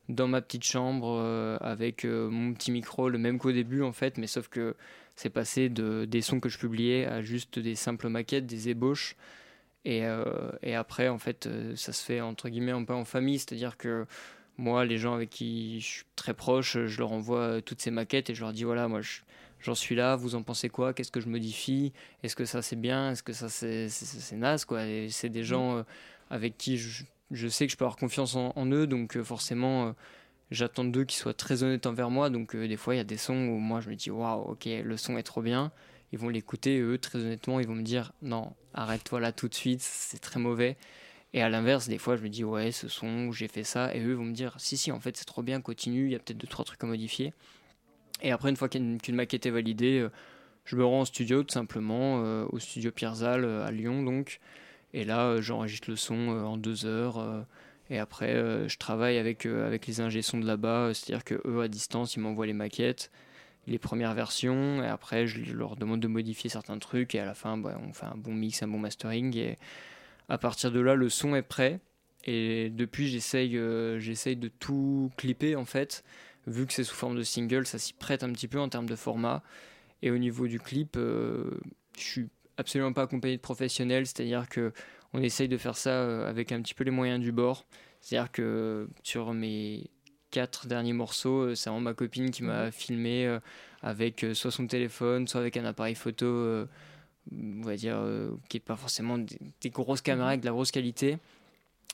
[0.08, 3.92] dans ma petite chambre euh, avec euh, mon petit micro, le même qu'au début en
[3.92, 4.76] fait, mais sauf que
[5.16, 9.16] c'est passé de, des sons que je publiais à juste des simples maquettes, des ébauches.
[9.84, 13.38] Et, euh, et après, en fait, ça se fait entre guillemets un peu en famille,
[13.38, 14.04] c'est-à-dire que
[14.58, 18.30] moi, les gens avec qui je suis très proche, je leur envoie toutes ces maquettes
[18.30, 19.00] et je leur dis voilà, moi
[19.60, 20.92] j'en suis là, vous en pensez quoi?
[20.92, 21.92] Qu'est-ce que je modifie?
[22.22, 23.12] Est-ce que ça c'est bien?
[23.12, 24.80] Est-ce que ça c'est naze quoi?
[25.08, 25.44] C'est des mmh.
[25.44, 25.84] gens
[26.30, 29.88] avec qui je, je sais que je peux avoir confiance en, eux, donc euh, forcément,
[29.88, 29.92] euh,
[30.50, 32.30] j'attends d'eux qu'ils soient très honnêtes envers moi.
[32.30, 34.66] Donc des fois, il y a des sons où moi je me dis waouh, ok,
[34.66, 35.72] le son est trop bien.
[36.12, 39.54] Ils vont l'écouter, eux, très honnêtement, ils vont me dire non, arrête-toi là tout de
[39.54, 40.76] suite, c'est très mauvais.
[41.36, 43.94] Et à l'inverse, des fois, je me dis, ouais, ce son, j'ai fait ça.
[43.94, 46.14] Et eux vont me dire, si, si, en fait, c'est trop bien, continue, il y
[46.14, 47.34] a peut-être deux, trois trucs à modifier.
[48.22, 50.10] Et après, une fois qu'une maquette est validée, euh,
[50.64, 54.40] je me rends en studio, tout simplement, euh, au studio Pierzal euh, à Lyon, donc.
[54.96, 57.46] Et là, j'enregistre le son en deux heures.
[57.90, 58.34] et après,
[58.68, 60.92] je travaille avec, avec les ingé de là-bas.
[60.94, 63.10] C'est-à-dire qu'eux, à distance, ils m'envoient les maquettes
[63.68, 67.34] les premières versions et après je leur demande de modifier certains trucs et à la
[67.34, 69.58] fin bah, on fait un bon mix, un bon mastering et
[70.28, 71.80] à partir de là, le son est prêt.
[72.24, 76.04] Et depuis, j'essaye, euh, de tout clipper en fait.
[76.46, 78.88] Vu que c'est sous forme de single, ça s'y prête un petit peu en termes
[78.88, 79.42] de format.
[80.02, 81.50] Et au niveau du clip, euh,
[81.96, 84.72] je suis absolument pas accompagné de professionnels, c'est-à-dire que
[85.12, 87.66] on essaye de faire ça euh, avec un petit peu les moyens du bord.
[88.00, 89.90] C'est-à-dire que sur mes
[90.30, 92.72] quatre derniers morceaux, c'est vraiment ma copine qui m'a mhm.
[92.72, 93.38] filmé
[93.82, 96.66] avec soit son téléphone, soit avec un appareil photo
[97.32, 100.70] on va dire, euh, qui n'est pas forcément des, grosses caméras avec de la grosse
[100.70, 101.18] qualité.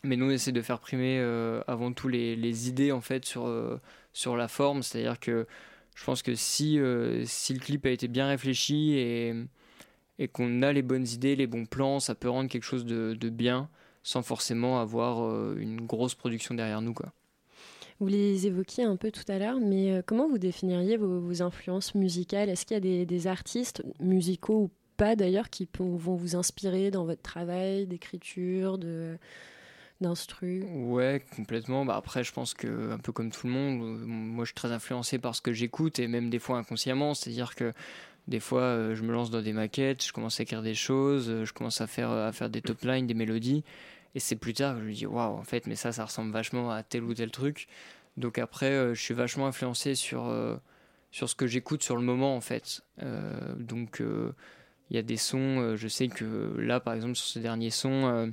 [0.05, 3.25] Mais nous, on essaie de faire primer euh, avant tout les, les, idées en fait
[3.25, 3.81] sur, euh,
[4.13, 4.83] sur la forme.
[4.83, 5.47] C'est-à-dire que
[5.95, 6.81] je pense que si,
[7.25, 9.35] si le clip a été bien réfléchi et,
[10.19, 13.15] et qu'on a les bonnes idées, les bons plans, ça peut rendre quelque chose de,
[13.15, 13.69] de bien
[14.03, 16.93] sans forcément avoir une grosse production derrière nous.
[16.93, 17.13] Quoi.
[18.01, 21.95] Vous les évoquiez un peu tout à l'heure, mais comment vous définiriez vos, vos influences
[21.95, 22.49] musicales?
[22.49, 24.71] Est-ce qu'il y a des, des, artistes musicaux ou
[25.17, 29.19] d'ailleurs qui vont vous inspirer dans votre travail d'écriture, de
[30.01, 30.65] d'instru?
[30.65, 31.85] Ouais, complètement.
[31.85, 34.55] Bah après, je pense que un peu comme tout le monde, euh, moi je suis
[34.55, 37.15] très influencé par ce que j'écoute et même des fois inconsciemment.
[37.15, 37.73] C'est-à-dire que
[38.29, 41.29] des fois, euh, je me lance dans des maquettes, je commence à écrire des choses,
[41.29, 43.65] euh, je commence à faire à faire des top lines, des mélodies,
[44.15, 46.33] et c'est plus tard que je me dis waouh, en fait, mais ça, ça ressemble
[46.33, 47.69] vachement à tel ou tel truc.
[48.17, 50.31] Donc après, je suis vachement influencé sur
[51.11, 52.83] sur ce que j'écoute sur le moment en fait.
[53.57, 54.03] donc
[54.93, 57.71] il y a des sons, euh, je sais que là, par exemple, sur ce dernier
[57.71, 58.27] son, euh,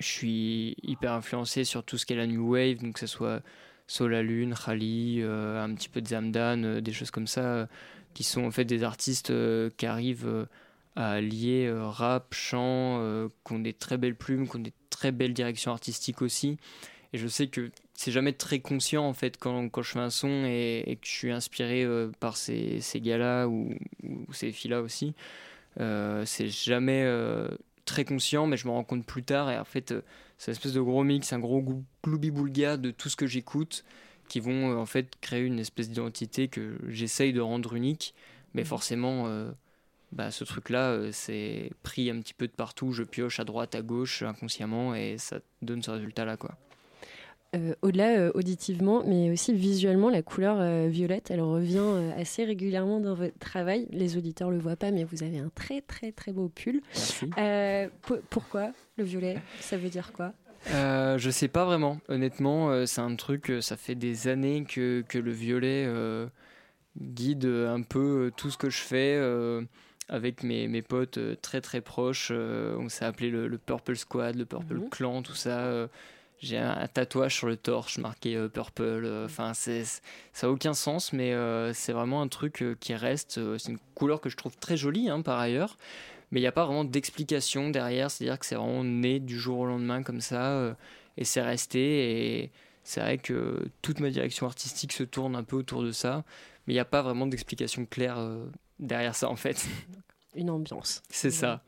[0.00, 3.42] je suis hyper influencé sur tout ce qu'est la New Wave, donc que ce soit
[3.86, 7.68] Sola Lune, Khali, euh, un petit peu de Zamdan, des choses comme ça,
[8.14, 9.32] qui sont en fait des artistes
[9.76, 10.46] qui arrivent
[10.96, 15.34] à lier rap, chant, qui ont des très belles plumes, qui ont des très belles
[15.34, 16.56] directions artistiques aussi.
[17.12, 20.44] Et je sais que c'est jamais très conscient en fait quand, je fais un son
[20.46, 21.86] et, que je suis inspiré
[22.20, 23.74] par ces, ces gars-là ou,
[24.32, 25.14] ces filles-là aussi.
[25.80, 27.48] Euh, c'est jamais euh,
[27.84, 29.50] très conscient, mais je me rends compte plus tard.
[29.50, 30.02] Et en fait, euh,
[30.38, 31.64] c'est une espèce de gros mix, un gros
[32.04, 33.84] gloubi-boulga de tout ce que j'écoute
[34.28, 38.14] qui vont en fait créer une espèce d'identité que j'essaye de rendre unique.
[38.54, 38.66] Mais mmh.
[38.66, 39.46] forcément,
[40.12, 42.92] bah, ce truc-là, c'est pris un petit peu de partout.
[42.92, 46.36] Je pioche à droite, à gauche, inconsciemment, et ça donne ce résultat-là.
[46.36, 46.56] quoi.
[47.54, 53.00] Euh, au-delà euh, auditivement, mais aussi visuellement, la couleur euh, violette, elle revient assez régulièrement
[53.00, 53.86] dans votre travail.
[53.90, 56.80] Les auditeurs le voient pas, mais vous avez un très très très beau pull.
[58.30, 59.36] pourquoi le violet?
[59.60, 60.32] Ça veut dire quoi?
[60.70, 65.18] Euh, je sais pas vraiment, honnêtement, c'est un truc, ça fait des années que, que
[65.18, 65.88] le violet
[67.00, 69.20] guide un peu tout ce que je fais
[70.08, 72.30] avec mes, mes potes très très proches.
[72.30, 74.90] on s'est appelé le, Purple Squad, le Purple mhm.
[74.90, 75.88] Clan, tout ça
[76.44, 78.82] j'ai un, tatouage sur le torse marqué euh, purple.
[78.82, 79.84] Euh, enfin, c'est
[80.32, 83.40] ça a aucun sens, mais euh, c'est vraiment un truc qui reste.
[83.58, 85.76] c'est une couleur que je trouve très jolie, hein, par ailleurs.
[86.30, 88.10] Mais il n'y a pas vraiment d'explication derrière.
[88.10, 90.76] C'est-à-dire que c'est vraiment né du jour au lendemain comme ça,
[91.16, 92.42] et c'est resté.
[92.42, 96.24] Et c'est vrai que toute ma direction artistique se tourne un peu autour de ça,
[96.66, 98.18] mais il n'y a pas vraiment d'explication claire
[98.78, 99.66] derrière ça en fait.
[100.34, 101.02] Une ambiance.
[101.08, 101.62] C'est ça.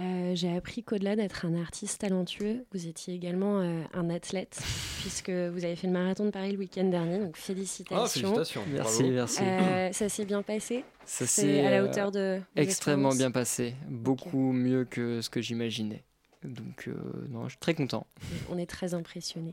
[0.00, 4.58] Euh, j'ai appris qu'au-delà d'être un artiste talentueux, vous étiez également euh, un athlète,
[5.00, 7.18] puisque vous avez fait le marathon de Paris le week-end dernier.
[7.18, 8.02] Donc félicitations.
[8.02, 8.62] Oh, félicitations.
[8.72, 9.42] Merci, merci.
[9.42, 12.40] Euh, ça s'est bien passé Ça s'est à la hauteur de.
[12.56, 13.74] Extrêmement bien passé.
[13.88, 16.04] Beaucoup mieux que ce que j'imaginais.
[16.42, 16.88] Donc,
[17.28, 18.06] non, je suis très content.
[18.48, 19.52] On est très impressionnés.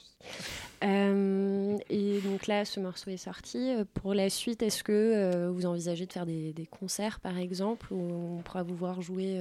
[0.82, 3.74] et donc là, ce morceau est sorti.
[3.96, 8.38] Pour la suite, est-ce que vous envisagez de faire des, des, concerts, par exemple, où
[8.38, 9.38] on pourra vous voir jouer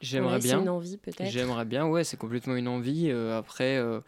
[0.00, 0.56] J'aimerais bien.
[0.56, 1.30] C'est une envie peut-être.
[1.30, 3.10] J'aimerais bien, ouais, c'est complètement une envie.
[3.10, 4.00] Euh, après, euh,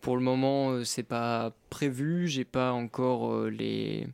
[0.00, 2.28] pour le moment, euh, c'est pas prévu.
[2.28, 4.06] J'ai pas encore les,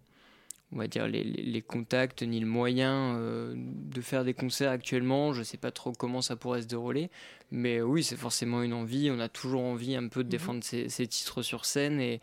[0.72, 3.18] on va dire les, les, contacts ni le moyen
[3.54, 5.32] de faire des concerts actuellement.
[5.32, 7.10] Je sais pas trop comment ça pourrait se dérouler,
[7.50, 9.10] mais oui, c'est forcément une envie.
[9.10, 10.30] On a toujours envie un peu de mhm.
[10.30, 12.20] défendre ses, titres sur scène et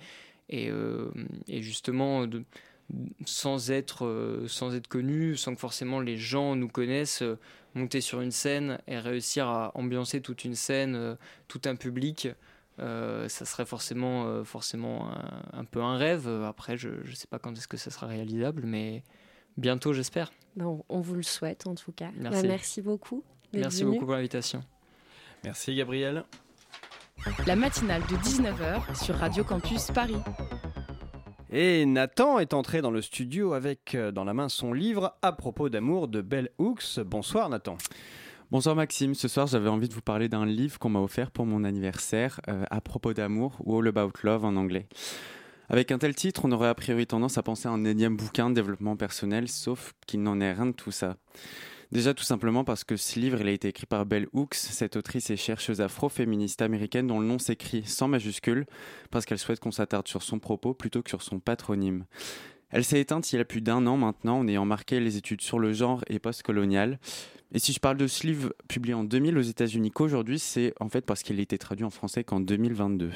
[0.51, 0.71] et,
[1.47, 2.43] et justement de
[3.23, 7.23] sans être, sans être connu, sans que forcément les gens nous connaissent,
[7.75, 11.15] monter sur une scène et réussir à ambiancer toute une scène, euh,
[11.47, 12.29] tout un public,
[12.77, 15.11] ça serait forcément, forcément
[15.51, 16.29] un, peu un rêve.
[16.47, 19.03] Après, je ne sais pas quand est-ce que ça sera réalisable, mais
[19.57, 20.31] bientôt, j'espère.
[20.55, 22.09] Ben, on, vous le souhaite en tout cas.
[22.15, 23.21] Merci, ben, merci beaucoup.
[23.51, 24.63] Merci beaucoup pour l'invitation.
[25.43, 26.23] Merci Gabriel.
[27.45, 30.21] La matinale de 19h sur Radio Campus Paris.
[31.51, 35.31] Et Nathan est entré dans le studio avec euh, dans la main son livre à
[35.31, 36.99] propos d'amour de Bell Hooks.
[36.99, 37.75] Bonsoir Nathan.
[38.51, 41.47] Bonsoir Maxime, ce soir j'avais envie de vous parler d'un livre qu'on m'a offert pour
[41.47, 44.87] mon anniversaire euh, à propos d'amour ou All About Love en anglais.
[45.69, 48.51] Avec un tel titre, on aurait a priori tendance à penser à un énième bouquin
[48.51, 51.17] de développement personnel, sauf qu'il n'en est rien de tout ça.
[51.91, 54.95] Déjà tout simplement parce que ce livre il a été écrit par Bell Hooks, cette
[54.95, 58.67] autrice et chercheuse afro-féministe américaine dont le nom s'écrit sans majuscule,
[59.09, 62.05] parce qu'elle souhaite qu'on s'attarde sur son propos plutôt que sur son patronyme.
[62.69, 65.41] Elle s'est éteinte il y a plus d'un an maintenant en ayant marqué les études
[65.41, 66.99] sur le genre et post-colonial.
[67.51, 70.87] Et si je parle de ce livre publié en 2000 aux États-Unis qu'aujourd'hui, c'est en
[70.87, 73.09] fait parce qu'il a été traduit en français qu'en 2022.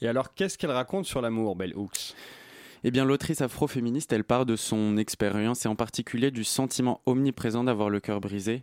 [0.00, 2.14] Et alors, qu'est-ce qu'elle raconte sur l'amour, Bell Hooks?
[2.82, 7.64] Eh bien, l'autrice afro-féministe, elle part de son expérience et en particulier du sentiment omniprésent
[7.64, 8.62] d'avoir le cœur brisé.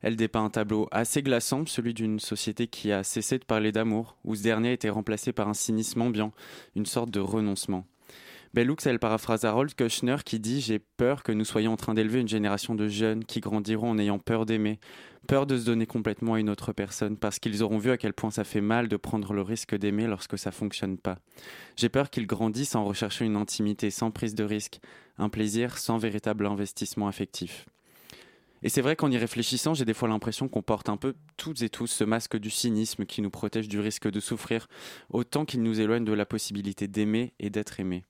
[0.00, 4.16] Elle dépeint un tableau assez glaçant, celui d'une société qui a cessé de parler d'amour,
[4.24, 6.32] où ce dernier a été remplacé par un cynisme ambiant,
[6.74, 7.86] une sorte de renoncement.
[8.54, 12.20] Bellux, elle paraphrase Harold Kushner qui dit J'ai peur que nous soyons en train d'élever
[12.20, 14.78] une génération de jeunes qui grandiront en ayant peur d'aimer,
[15.26, 18.12] peur de se donner complètement à une autre personne, parce qu'ils auront vu à quel
[18.12, 21.16] point ça fait mal de prendre le risque d'aimer lorsque ça fonctionne pas.
[21.76, 24.80] J'ai peur qu'ils grandissent en recherchant une intimité sans prise de risque,
[25.16, 27.64] un plaisir sans véritable investissement affectif.
[28.62, 31.62] Et c'est vrai qu'en y réfléchissant, j'ai des fois l'impression qu'on porte un peu toutes
[31.62, 34.68] et tous ce masque du cynisme qui nous protège du risque de souffrir,
[35.08, 38.04] autant qu'il nous éloigne de la possibilité d'aimer et d'être aimé.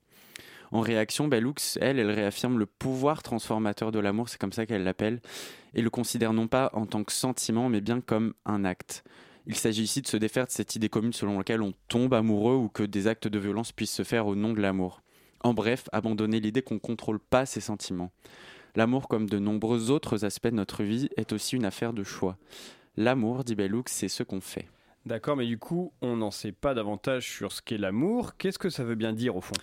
[0.72, 4.84] En réaction, Bellux, elle, elle réaffirme le pouvoir transformateur de l'amour, c'est comme ça qu'elle
[4.84, 5.20] l'appelle,
[5.74, 9.04] et le considère non pas en tant que sentiment, mais bien comme un acte.
[9.46, 12.54] Il s'agit ici de se défaire de cette idée commune selon laquelle on tombe amoureux
[12.54, 15.02] ou que des actes de violence puissent se faire au nom de l'amour.
[15.40, 18.12] En bref, abandonner l'idée qu'on ne contrôle pas ses sentiments.
[18.74, 22.38] L'amour, comme de nombreux autres aspects de notre vie, est aussi une affaire de choix.
[22.96, 24.68] L'amour, dit Bellux, c'est ce qu'on fait.
[25.04, 28.36] D'accord, mais du coup, on n'en sait pas davantage sur ce qu'est l'amour.
[28.36, 29.54] Qu'est-ce que ça veut bien dire au fond?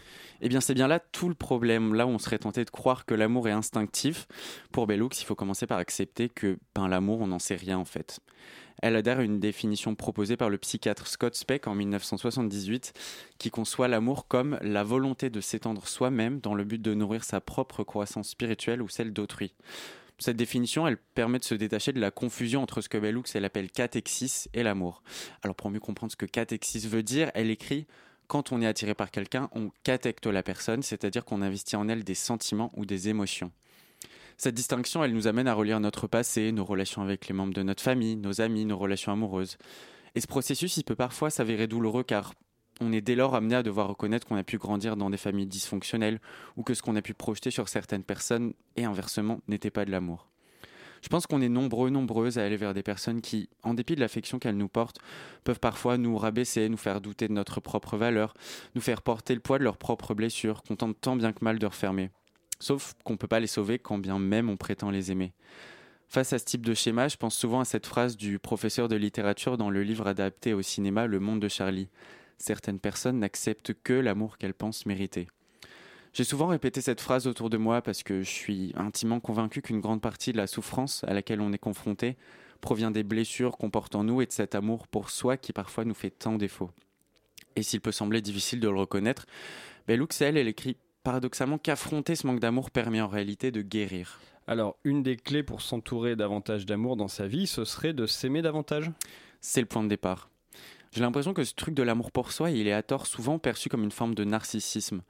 [0.41, 1.93] Eh bien, c'est bien là tout le problème.
[1.93, 4.27] Là on serait tenté de croire que l'amour est instinctif,
[4.73, 7.85] pour Bellux, il faut commencer par accepter que ben, l'amour, on n'en sait rien en
[7.85, 8.19] fait.
[8.81, 12.93] Elle adhère à une définition proposée par le psychiatre Scott Speck en 1978,
[13.37, 17.41] qui conçoit l'amour comme la volonté de s'étendre soi-même dans le but de nourrir sa
[17.41, 19.53] propre croissance spirituelle ou celle d'autrui.
[20.19, 23.71] Cette définition, permet de se détacher de la confusion entre ce que Bellux elle appelle
[23.71, 25.01] catexis et l'amour.
[25.43, 27.87] Alors pour mieux comprendre ce que catexis veut dire, elle écrit
[28.27, 32.03] quand on est attiré par quelqu'un, on catecte la personne, c'est-à-dire qu'on investit en elle
[32.03, 33.51] des sentiments ou des émotions.
[34.37, 37.63] Cette distinction, elle nous amène à relire notre passé, nos relations avec les membres de
[37.63, 39.57] notre famille, nos amis, nos relations amoureuses.
[40.15, 42.33] Et ce processus, il peut parfois s'avérer douloureux car
[42.79, 45.47] on est dès lors amené à devoir reconnaître qu'on a pu grandir dans des familles
[45.47, 46.19] dysfonctionnelles
[46.55, 49.91] ou que ce qu'on a pu projeter sur certaines personnes et inversement n'était pas de
[49.91, 50.27] l'amour.
[51.01, 54.01] Je pense qu'on est nombreux, nombreuses à aller vers des personnes qui, en dépit de
[54.01, 54.99] l'affection qu'elles nous portent,
[55.43, 58.33] peuvent parfois nous rabaisser, nous faire douter de notre propre valeur,
[58.75, 61.57] nous faire porter le poids de leurs propres blessures, qu'on tente tant bien que mal
[61.57, 62.11] de refermer.
[62.59, 65.33] Sauf qu'on ne peut pas les sauver quand bien même on prétend les aimer.
[66.09, 68.95] Face à ce type de schéma, je pense souvent à cette phrase du professeur de
[68.95, 71.87] littérature dans le livre adapté au cinéma Le Monde de Charlie
[72.39, 75.27] certaines personnes n'acceptent que l'amour qu'elles pensent mériter.
[76.13, 79.79] J'ai souvent répété cette phrase autour de moi parce que je suis intimement convaincu qu'une
[79.79, 82.17] grande partie de la souffrance à laquelle on est confronté
[82.61, 85.85] provient des blessures qu'on porte en nous et de cet amour pour soi qui parfois
[85.85, 86.71] nous fait tant défaut.
[87.55, 89.25] Et s'il peut sembler difficile de le reconnaître,
[89.87, 94.19] ben elle, elle écrit paradoxalement qu'affronter ce manque d'amour permet en réalité de guérir.
[94.47, 98.41] Alors, une des clés pour s'entourer davantage d'amour dans sa vie, ce serait de s'aimer
[98.41, 98.91] davantage?
[99.41, 100.28] C'est le point de départ.
[100.91, 103.69] J'ai l'impression que ce truc de l'amour pour soi, il est à tort souvent perçu
[103.69, 105.01] comme une forme de narcissisme.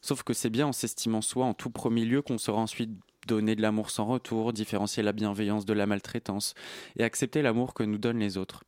[0.00, 2.90] Sauf que c'est bien en s'estimant soi en tout premier lieu qu'on saura ensuite
[3.26, 6.54] donner de l'amour sans retour, différencier la bienveillance de la maltraitance
[6.96, 8.64] et accepter l'amour que nous donnent les autres.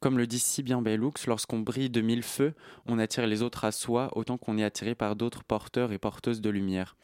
[0.00, 2.54] Comme le dit si bien Bellux, lorsqu'on brille de mille feux,
[2.86, 6.40] on attire les autres à soi autant qu'on est attiré par d'autres porteurs et porteuses
[6.40, 6.96] de lumière.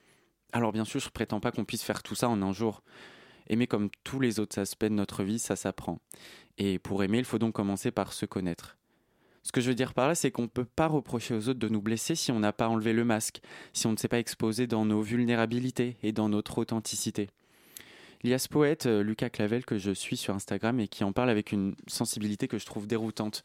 [0.52, 2.82] Alors bien sûr, je ne prétends pas qu'on puisse faire tout ça en un jour.
[3.48, 5.98] Aimer comme tous les autres aspects de notre vie, ça s'apprend.
[6.56, 8.78] Et pour aimer, il faut donc commencer par se connaître.
[9.44, 11.60] Ce que je veux dire par là, c'est qu'on ne peut pas reprocher aux autres
[11.60, 13.40] de nous blesser si on n'a pas enlevé le masque,
[13.74, 17.28] si on ne s'est pas exposé dans nos vulnérabilités et dans notre authenticité.
[18.22, 21.04] Il y a ce poète, euh, Lucas Clavel, que je suis sur Instagram et qui
[21.04, 23.44] en parle avec une sensibilité que je trouve déroutante.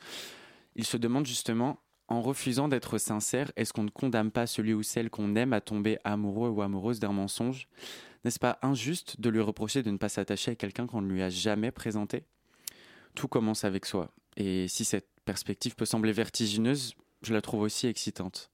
[0.77, 4.81] Il se demande justement, en refusant d'être sincère, est-ce qu'on ne condamne pas celui ou
[4.81, 7.67] celle qu'on aime à tomber amoureux ou amoureuse d'un mensonge?
[8.23, 11.21] N'est-ce pas injuste de lui reprocher de ne pas s'attacher à quelqu'un qu'on ne lui
[11.21, 12.23] a jamais présenté?
[13.15, 14.13] Tout commence avec soi.
[14.37, 18.49] Et si cette perspective peut sembler vertigineuse, je la trouve aussi excitante.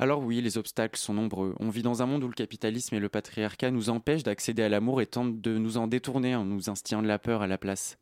[0.00, 1.54] Alors oui, les obstacles sont nombreux.
[1.60, 4.68] On vit dans un monde où le capitalisme et le patriarcat nous empêchent d'accéder à
[4.68, 7.56] l'amour et tentent de nous en détourner en nous instillant de la peur à la
[7.56, 7.98] place.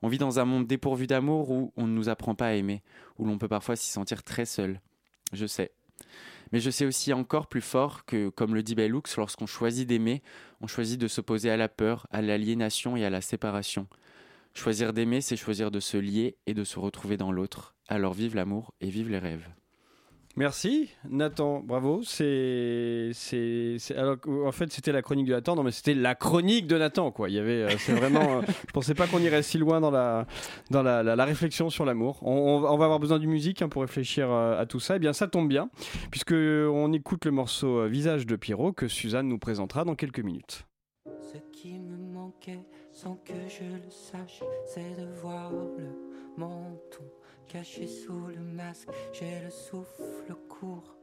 [0.00, 2.82] On vit dans un monde dépourvu d'amour où on ne nous apprend pas à aimer,
[3.18, 4.80] où l'on peut parfois s'y sentir très seul.
[5.34, 5.70] Je sais.
[6.50, 10.22] Mais je sais aussi encore plus fort que, comme le dit Bellux, lorsqu'on choisit d'aimer,
[10.62, 13.86] on choisit de s'opposer à la peur, à l'aliénation et à la séparation.
[14.54, 17.74] Choisir d'aimer, c'est choisir de se lier et de se retrouver dans l'autre.
[17.88, 19.48] Alors vive l'amour et vive les rêves.
[20.36, 22.02] Merci Nathan, bravo.
[22.02, 26.66] C'est, c'est, alors en fait c'était la chronique de Nathan, non mais c'était la chronique
[26.66, 27.28] de Nathan quoi.
[27.30, 29.92] Il y avait, euh, c'est vraiment, euh, je pensais pas qu'on irait si loin dans
[29.92, 30.26] la,
[30.70, 32.18] dans la, la, réflexion sur l'amour.
[32.22, 34.94] On, va avoir besoin du musique hein, pour réfléchir euh, à tout ça.
[34.94, 35.68] Et eh bien ça tombe bien
[36.10, 40.66] puisque on écoute le morceau Visage de Pierrot que Suzanne nous présentera dans quelques minutes.
[41.32, 42.60] Ce qui me manquait
[42.94, 45.90] sans que je le sache, c'est de voir le
[46.38, 47.04] menton
[47.48, 50.96] caché sous le masque, j'ai le souffle court.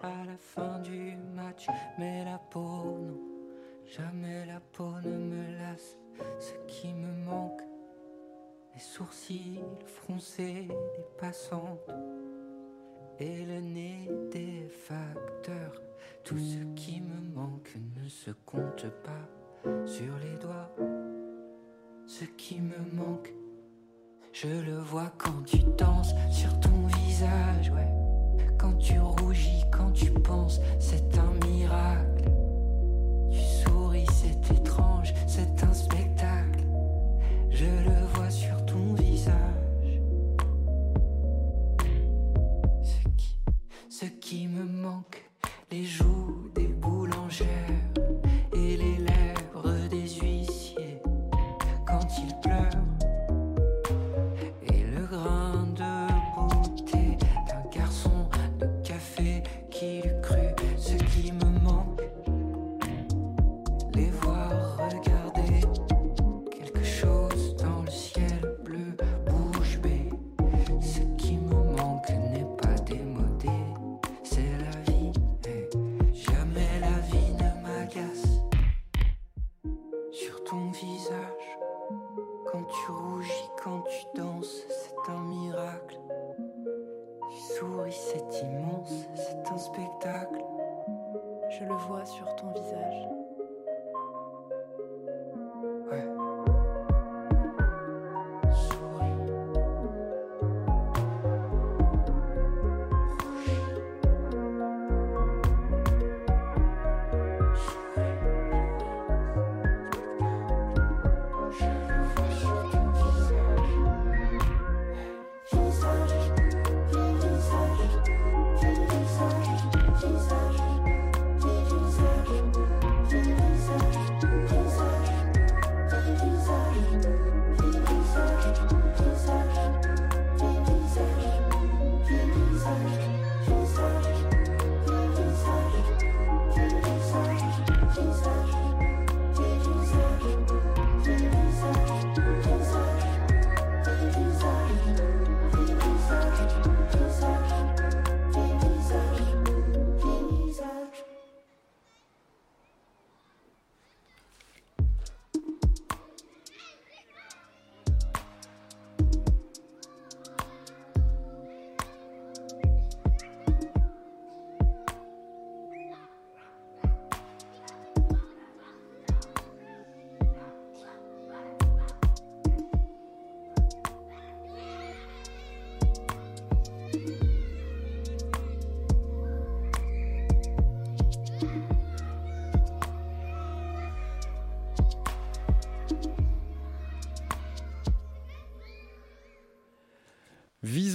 [0.00, 1.66] À la fin du match,
[1.98, 3.20] mais la peau, non,
[3.86, 5.98] jamais la peau ne me lasse.
[6.38, 7.62] Ce qui me manque,
[8.74, 11.90] les sourcils froncés des passantes
[13.18, 15.80] et le nez des facteurs.
[16.24, 21.15] Tout ce qui me manque ne se compte pas sur les doigts.
[22.08, 23.32] Ce qui me manque,
[24.32, 27.92] je le vois quand tu danses sur ton visage, ouais.
[28.56, 32.30] Quand tu rougis, quand tu penses, c'est un miracle.
[33.32, 36.64] Tu souris, c'est étrange, c'est un spectacle.
[37.50, 40.00] Je le vois sur ton visage.
[42.84, 43.36] Ce qui,
[43.90, 45.28] ce qui me manque,
[45.72, 46.05] les joues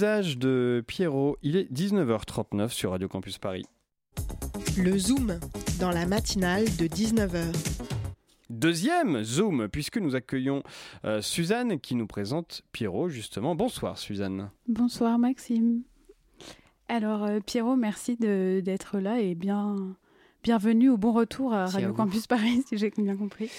[0.02, 3.64] Visage de Pierrot, il est 19h39 sur Radio Campus Paris.
[4.76, 5.38] Le Zoom,
[5.78, 7.44] dans la matinale de 19h.
[8.50, 10.64] Deuxième Zoom, puisque nous accueillons
[11.04, 13.54] euh, Suzanne qui nous présente Pierrot, justement.
[13.54, 14.50] Bonsoir Suzanne.
[14.66, 15.82] Bonsoir Maxime.
[16.88, 19.76] Alors euh, Pierrot, merci d'être là et bien,
[20.42, 23.52] bienvenue au bon retour à Radio Campus Paris, si j'ai bien compris.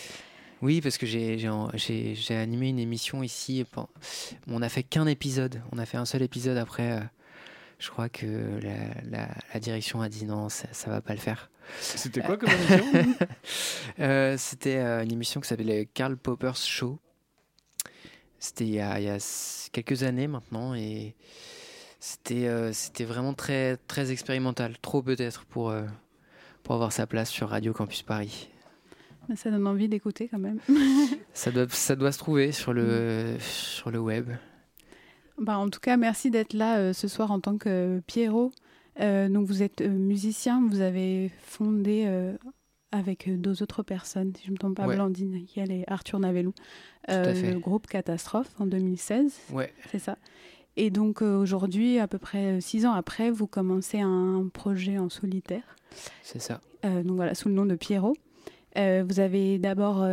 [0.63, 1.45] Oui, parce que j'ai
[2.29, 3.65] animé une émission ici.
[4.47, 5.61] On n'a fait qu'un épisode.
[5.73, 6.93] On a fait un seul épisode après.
[6.93, 7.01] Euh,
[7.79, 11.51] je crois que la, direction a dit non, ça, ne va pas le faire.
[11.81, 12.85] C'était quoi comme émission
[13.99, 16.97] euh, C'était euh, une émission qui s'appelait Karl Popper's Show
[18.39, 21.13] C'était il, y a quelques années maintenant et
[21.99, 24.77] c'était c'était vraiment très, très expérimental.
[24.81, 25.75] Trop peut-être pour,
[26.63, 28.47] pour avoir sa place sur Radio Campus Paris.
[29.35, 30.59] Ça donne envie d'écouter quand même.
[31.33, 34.29] ça, doit, ça doit se trouver sur le, sur le web.
[35.37, 38.51] Bah, en tout cas, merci d'être là euh, ce soir en tant que Pierrot.
[38.99, 42.07] Euh, donc vous êtes euh, musicien, vous avez fondé
[42.91, 46.53] avec deux autres personnes, si je ne me trompe pas, Blandine Kiel et Arthur Navellou,
[47.07, 49.39] le groupe Catastrophe en 2016.
[49.51, 49.73] Ouais.
[49.91, 50.17] C'est ça.
[50.75, 55.75] Et donc aujourd'hui, à peu près six ans après, vous commencez un projet en solitaire.
[56.21, 56.61] C'est ça.
[56.83, 58.15] donc voilà, sous le nom de Pierrot.
[58.75, 60.05] Vous avez d'abord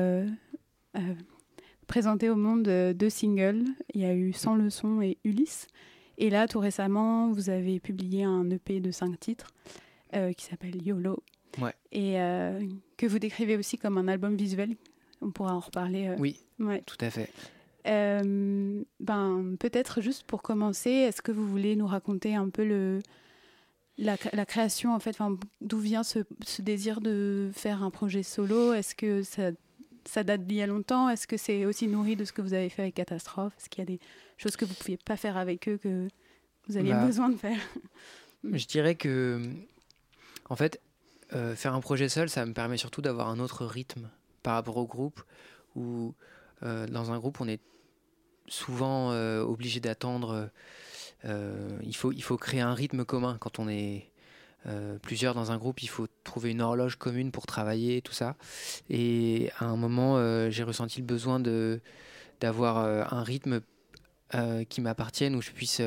[1.91, 3.65] présenté au monde euh, deux singles.
[3.95, 5.67] Il y a eu Sans leçon et Ulysse.
[6.19, 9.49] Et là, tout récemment, vous avez publié un EP de cinq titres
[10.15, 11.21] euh, qui s'appelle YOLO.
[11.61, 11.75] Ouais.
[11.91, 12.65] Et euh,
[12.97, 14.77] que vous décrivez aussi comme un album visuel.
[15.21, 16.15] On pourra en reparler.
[16.19, 16.81] Oui, ouais.
[16.87, 17.29] tout à fait.
[17.85, 23.01] ben, peut-être juste pour commencer, est-ce que vous voulez nous raconter un peu le,
[24.01, 25.19] la, la création, en fait,
[25.61, 28.73] d'où vient ce, ce, désir de faire un projet solo?
[28.73, 29.51] Est-ce que ça
[30.05, 31.09] ça date d'il y a longtemps?
[31.09, 33.53] Est-ce que c'est aussi nourri de ce que vous avez fait avec Catastrophe?
[33.59, 34.01] Est-ce qu'il y a des
[34.39, 36.09] choses que vous ne pouviez pas faire avec eux que
[36.69, 37.61] vous aviez bah, besoin de faire?
[38.45, 39.41] Je dirais que,
[40.49, 40.81] en fait,
[41.35, 44.09] euh, faire un projet seul, ça me permet surtout d'avoir un autre rythme
[44.43, 45.23] par rapport au groupe,
[45.77, 46.15] où
[46.63, 47.61] euh, dans un groupe, on est
[48.49, 50.51] souvent euh, obligé d'attendre.
[51.25, 54.11] Il, faut, il faut créer un rythme commun quand on est
[54.66, 58.37] euh, plusieurs dans un groupe, il faut trouver une horloge commune pour travailler, tout ça.
[58.91, 61.81] Et à un moment, euh, j'ai ressenti le besoin de
[62.41, 63.61] d'avoir euh, un rythme
[64.68, 65.83] qui m'appartienne, où je puisse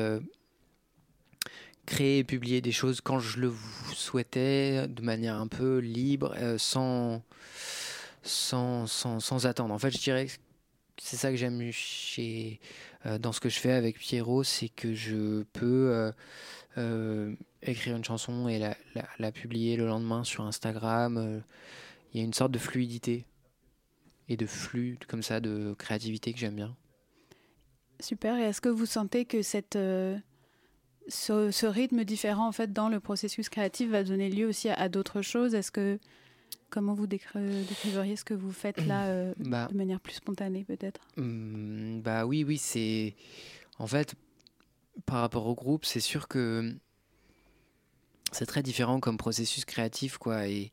[1.86, 3.54] créer et publier des choses quand je le
[3.94, 7.22] souhaitais, de manière un peu libre, sans,
[8.22, 9.72] sans, sans, sans, attendre.
[9.72, 10.26] En fait, je dirais
[10.98, 12.60] c'est ça que j'aime chez,
[13.20, 16.12] dans ce que je fais avec Pierrot, c'est que je peux
[17.70, 18.58] écrire une chanson et
[19.18, 21.16] la, publier le lendemain sur Instagram.
[21.16, 21.40] Euh,
[22.12, 23.26] il y a une sorte de fluidité
[24.28, 26.76] et de flux comme ça de créativité que j'aime bien.
[28.00, 28.36] Super.
[28.36, 30.18] Et est-ce que vous sentez que cette, euh,
[31.08, 35.22] ce, rythme différent en fait dans le processus créatif va donner lieu aussi à, d'autres
[35.22, 35.54] choses?
[35.54, 35.98] Est-ce que
[36.70, 39.68] comment vous décriveriez ce que vous faites là euh, bah.
[39.70, 41.00] de manière plus spontanée peut-être?
[41.16, 43.14] Mmh, Bah oui, oui, c'est
[43.78, 44.14] en fait
[45.06, 46.74] par rapport au groupe, c'est sûr que
[48.32, 50.72] c'est très différent comme processus créatif quoi et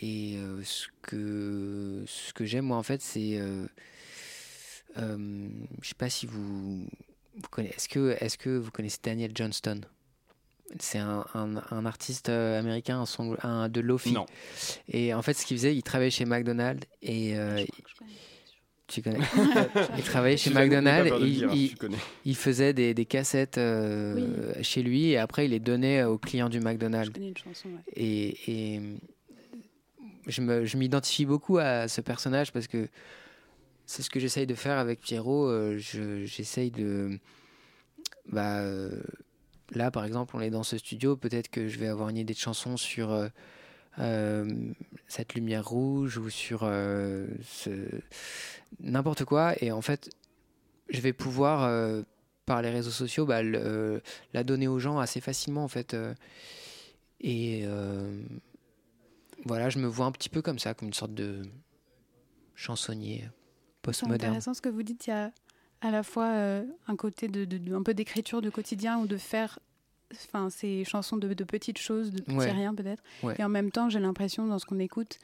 [0.00, 3.66] et euh, ce que ce que j'aime moi en fait c'est euh,
[4.98, 5.48] euh,
[5.82, 6.86] je sais pas si vous,
[7.36, 9.80] vous connaissez est-ce que est-ce que vous connaissez Daniel Johnston?
[10.78, 14.26] C'est un, un, artiste américain un, song, un de lofi non.
[14.88, 17.34] et en fait ce qu'il faisait il travaillait chez McDonald's et
[18.86, 19.18] tu connais?
[19.96, 21.72] Il travaillait chez McDonald's et
[22.24, 26.48] il, faisait des, des cassettes euh, chez lui et après il les donnait aux clients
[26.48, 27.12] du McDonald's.
[27.96, 28.36] Et,
[28.76, 28.80] et
[30.26, 32.88] je m'identifie beaucoup à ce personnage parce que
[33.86, 35.48] c'est ce que j'essaye de faire avec Pierrot.
[35.48, 37.18] Euh, j'essaye de.
[38.30, 39.02] Bah, euh,
[39.72, 41.16] là, par exemple, on est dans ce studio.
[41.16, 43.30] Peut-être que je vais avoir une idée de chanson sur
[44.00, 44.44] euh,
[45.06, 47.70] cette lumière rouge ou sur euh, ce...
[48.80, 49.54] n'importe quoi.
[49.62, 50.10] Et en fait,
[50.88, 52.02] je vais pouvoir, euh,
[52.44, 55.96] par les réseaux sociaux, bah, la donner aux gens assez facilement, en fait.
[57.20, 57.66] et
[59.46, 61.42] voilà, je me vois un petit peu comme ça, comme une sorte de
[62.54, 63.28] chansonnier
[63.82, 64.20] postmoderne.
[64.20, 65.06] C'est intéressant ce que vous dites.
[65.06, 65.30] Il y a
[65.84, 66.32] à la fois
[66.86, 69.58] un côté de, de, un peu d'écriture de quotidien ou de faire
[70.12, 73.02] enfin, ces chansons de, petites choses, de petits rien peut-être.
[73.38, 75.18] Et en même temps, j'ai l'impression dans ce qu'on écoute,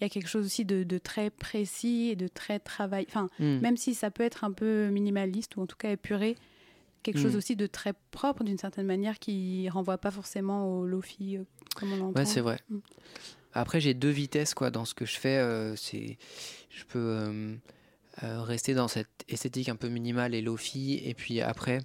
[0.00, 3.06] il y a quelque chose aussi de, très précis et de très travail.
[3.08, 3.58] Enfin, hmm.
[3.58, 6.36] même si ça peut être un peu minimaliste ou en tout cas épuré,
[7.02, 7.38] quelque chose hmm.
[7.38, 11.44] aussi de très propre d'une certaine manière qui renvoie pas forcément au lofi euh,
[11.76, 12.20] comme on l'entend.
[12.20, 12.58] Ouais, c'est vrai.
[12.68, 12.78] Hmm.
[13.54, 15.38] Après, j'ai deux vitesses quoi dans ce que je fais.
[15.38, 16.16] Euh, c'est,
[16.70, 17.54] je peux euh,
[18.22, 21.80] rester dans cette esthétique un peu minimale et lofi, et puis après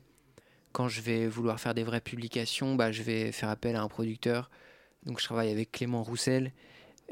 [0.78, 3.88] quand je vais vouloir faire des vraies publications, bah, je vais faire appel à un
[3.88, 4.52] producteur.
[5.08, 6.54] Donc je travaille avec Clément Roussel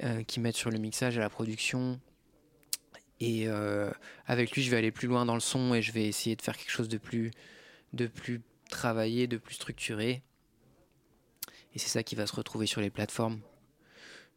[0.04, 2.00] euh, qui m'aide sur le mixage et la production.
[3.20, 3.90] Et euh,
[4.28, 6.44] avec lui, je vais aller plus loin dans le son et je vais essayer de
[6.44, 7.32] faire quelque chose de plus,
[7.94, 10.22] de plus travaillé, de plus structuré.
[11.74, 13.40] Et c'est ça qui va se retrouver sur les plateformes.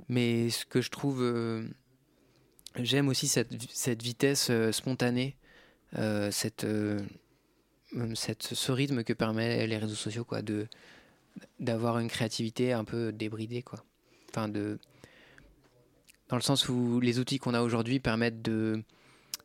[0.08, 1.22] Mais ce que je trouve...
[1.22, 1.68] Euh,
[2.84, 5.36] j'aime aussi cette, cette vitesse spontanée,
[6.30, 6.66] cette
[8.14, 10.66] cette, ce rythme que permet les réseaux sociaux, quoi, de
[11.60, 13.84] d'avoir une créativité un peu débridée, quoi.
[14.30, 14.78] Enfin, de
[16.28, 18.82] dans le sens où les outils qu'on a aujourd'hui permettent de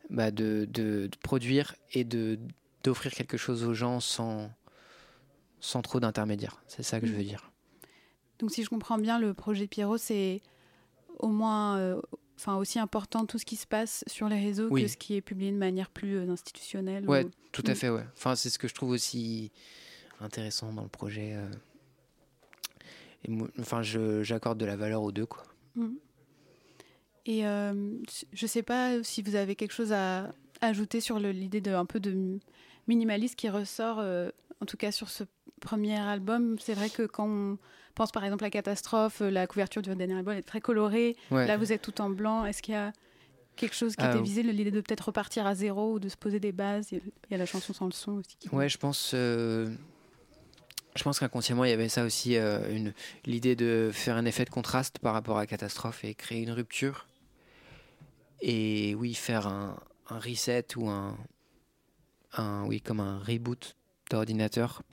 [0.09, 2.39] bah, de, de, produire et de
[2.83, 4.51] d'offrir quelque chose aux gens sans,
[5.61, 6.61] sans trop d'intermédiaires.
[6.67, 7.51] C'est ça que je veux dire.
[8.39, 10.41] Donc si je comprends bien, le projet Pierrot, c'est
[11.19, 12.01] au moins euh,
[12.37, 15.21] enfin aussi important tout ce qui se passe sur les réseaux que ce qui est
[15.21, 17.07] publié de manière plus euh, institutionnelle.
[17.07, 17.75] Ouais, tout à mm.
[17.75, 18.05] fait, ouais.
[18.15, 19.51] Enfin, c'est ce que je trouve aussi
[20.19, 21.35] intéressant dans le projet.
[21.35, 21.49] Euh.
[23.25, 25.43] Et enfin, j'accorde de la valeur aux deux, quoi.
[25.75, 25.95] Mm.
[27.25, 27.97] Et euh,
[28.33, 32.01] je sais pas si vous avez quelque chose à ajouter sur l'idée de un peu
[32.01, 32.39] de
[32.87, 35.23] minimalisme qui ressort, en tout cas sur ce
[35.63, 36.57] premier album.
[36.59, 37.57] C'est vrai que quand on
[37.95, 41.15] pense par exemple à Catastrophe, euh, la couverture du dernier album est très colorée.
[41.31, 42.45] Là, vous êtes tout en blanc.
[42.45, 42.91] Est-ce qu'il y a
[43.55, 46.39] quelque chose qui était visé, l'idée de peut-être repartir à zéro ou de se poser
[46.39, 46.91] des bases?
[46.91, 47.01] Il
[47.31, 48.37] y a la chanson sans le son aussi.
[48.51, 49.11] Ouais, je pense.
[49.13, 49.73] Euh,
[50.95, 52.93] je pense qu'inconsciemment, il y avait ça aussi, euh, une
[53.25, 57.07] l'idée de faire un effet de contraste par rapport à Catastrophe et créer une rupture.
[58.41, 61.17] Et oui, faire un, un reset ou un,
[62.33, 63.75] un, oui, comme un reboot
[64.11, 64.83] d'ordinateur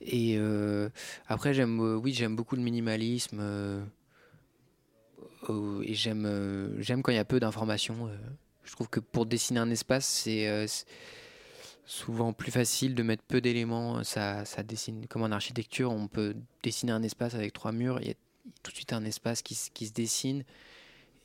[0.00, 0.88] et euh,
[1.26, 3.38] après, j'aime, euh, oui, beaucoup le minimalisme.
[3.40, 3.82] Euh,
[5.84, 8.10] et j'aime, j'aime quand il y a peu d'informations.
[8.64, 10.66] je trouve que pour dessiner un espace, c'est
[11.84, 14.02] souvent plus facile de mettre peu d'éléments.
[14.02, 16.34] Ça, ça dessine comme en architecture, on peut
[16.64, 18.00] dessiner un espace avec trois murs.
[18.00, 18.14] Il y a
[18.64, 20.42] tout de suite un espace qui, qui se dessine.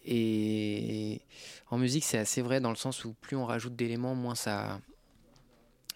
[0.06, 1.22] Et
[1.72, 4.80] en musique, c'est assez vrai dans le sens où plus on rajoute d'éléments, moins ça,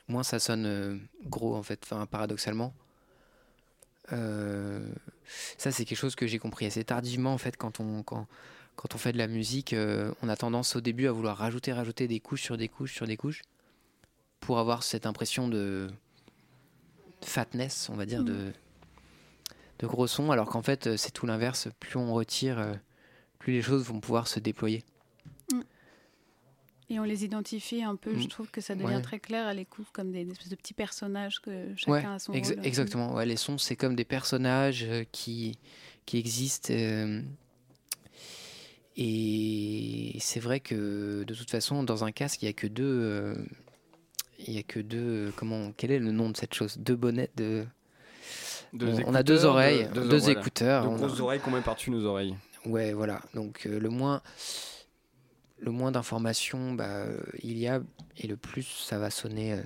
[0.08, 2.74] moins ça sonne euh, gros en fait, enfin, paradoxalement.
[4.12, 4.88] Euh,
[5.58, 8.28] ça c'est quelque chose que j'ai compris assez tardivement en fait quand on quand,
[8.76, 11.74] quand on fait de la musique, euh, on a tendance au début à vouloir rajouter
[11.74, 13.42] rajouter des couches sur des couches sur des couches
[14.42, 15.90] pour avoir cette impression de
[17.22, 18.54] fatness, on va dire, de, mm.
[19.80, 21.68] de gros sons, alors qu'en fait c'est tout l'inverse.
[21.80, 22.64] Plus on retire,
[23.40, 24.84] plus les choses vont pouvoir se déployer.
[26.90, 28.28] Et on les identifie un peu, je mm.
[28.28, 31.74] trouve que ça devient très clair à l'écoute, comme des, espèces de petits personnages que
[31.76, 32.42] chacun a son rôle.
[32.64, 35.58] Exactement, ouais, les sons, c'est comme des personnages euh, qui,
[36.06, 36.72] qui existent.
[36.72, 37.22] Euh,
[38.98, 42.84] et c'est vrai que de toute façon, dans un casque, il n'y a que deux.
[42.84, 43.36] Euh,
[44.48, 45.34] il y a que deux.
[45.38, 46.78] Comment Quel est le nom de cette chose?
[46.78, 47.66] Deux bonnets de.
[48.80, 50.88] on, a deux oreilles, deux, écouteurs.
[50.88, 52.36] Deux grosses oreilles qu'on met par-dessus nos oreilles.
[52.66, 53.22] Ouais, voilà.
[53.34, 54.22] Donc le moins
[55.66, 57.08] le moins d'informations bah,
[57.42, 57.82] il y a
[58.18, 59.54] et le plus ça va sonner.
[59.54, 59.62] Euh,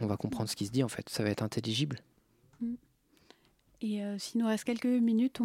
[0.00, 1.08] on va comprendre ce qui se dit en fait.
[1.08, 1.98] Ça va être intelligible.
[2.60, 2.74] Mm.
[3.82, 5.40] Et euh, s'il nous reste quelques minutes,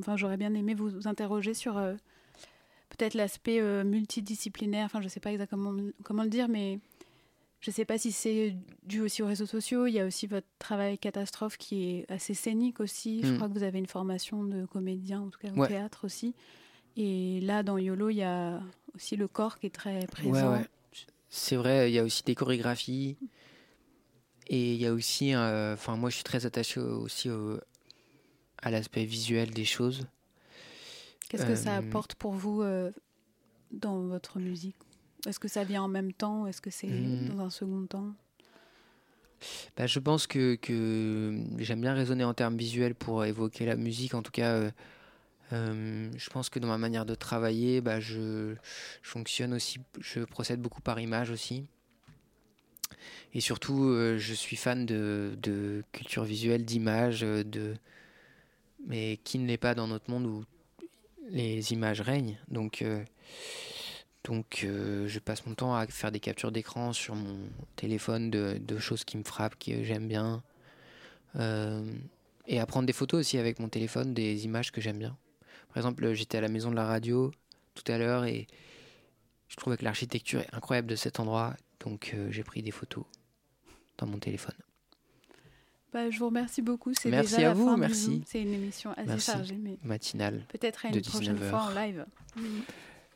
[0.00, 1.94] enfin, j'aurais bien aimé vous interroger sur euh,
[2.90, 4.86] peut-être l'aspect multidisciplinaire.
[4.86, 6.78] Enfin, je ne sais pas exactement comment le dire, mais
[7.60, 9.86] je ne sais pas si c'est dû aussi aux réseaux sociaux.
[9.86, 13.22] Il y a aussi votre travail catastrophe qui est assez scénique aussi.
[13.22, 13.36] Je mm.
[13.36, 16.34] crois que vous avez une formation de comédien, en tout cas au théâtre aussi.
[16.96, 18.60] Et là, dans YOLO, il y a
[18.94, 20.62] aussi le corps qui est très présent.
[21.28, 23.16] C'est vrai, il y a aussi des chorégraphies.
[24.46, 27.30] Et il y a aussi, enfin, moi je suis très attaché aussi
[28.62, 30.06] à l'aspect visuel des choses.
[31.28, 32.90] Qu'est-ce que ça euh, apporte pour vous euh,
[33.72, 34.76] dans votre musique?
[35.26, 37.28] Est-ce que ça vient en même temps Est-ce que c'est hmm.
[37.28, 38.12] dans un second temps?
[39.76, 44.14] Bah, Je pense que, que j'aime bien raisonner en termes visuels pour évoquer la musique.
[44.14, 44.70] En tout cas,
[45.52, 48.54] euh, euh, je pense que dans ma manière de travailler, bah, je,
[49.02, 51.66] fonctionne aussi, je procède beaucoup par image aussi.
[53.34, 57.74] Et surtout, euh, je suis fan de, culture visuelle, d'image, de...
[58.86, 60.44] mais qui ne l'est pas dans notre monde où
[61.28, 62.38] les images règnent.
[62.48, 63.02] Donc, euh,
[64.24, 67.36] donc je passe mon temps à faire des captures d'écran sur mon
[67.76, 70.42] téléphone de, de, choses qui me frappent, que j'aime bien.
[72.46, 75.16] et à prendre des photos aussi avec mon téléphone, des images que j'aime bien.
[75.74, 77.32] Par exemple, j'étais à la maison de la radio
[77.74, 78.46] tout à l'heure et
[79.48, 83.04] je trouvais que l'architecture est incroyable de cet endroit, donc euh, j'ai pris des photos
[83.98, 84.54] dans mon téléphone.
[85.92, 86.94] Bah, je vous remercie beaucoup.
[86.94, 88.22] C'est merci déjà à vous, merci.
[88.24, 90.44] C'est une émission assez chargée, mais matinale.
[90.48, 92.06] Peut-être à une prochaine fois en live.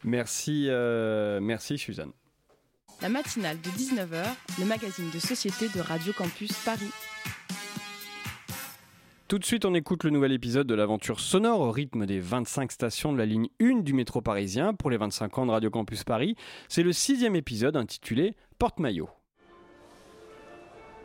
[0.02, 2.12] Merci, euh, merci Suzanne.
[3.00, 4.24] La matinale de 19h,
[4.59, 6.90] le magazine de société de Radio Campus Paris.
[9.29, 12.72] Tout de suite, on écoute le nouvel épisode de l'aventure sonore au rythme des 25
[12.72, 16.03] stations de la ligne 1 du métro parisien pour les 25 ans de Radio Campus
[16.03, 16.35] Paris.
[16.70, 19.11] C'est le sixième épisode intitulé Porte-maillot.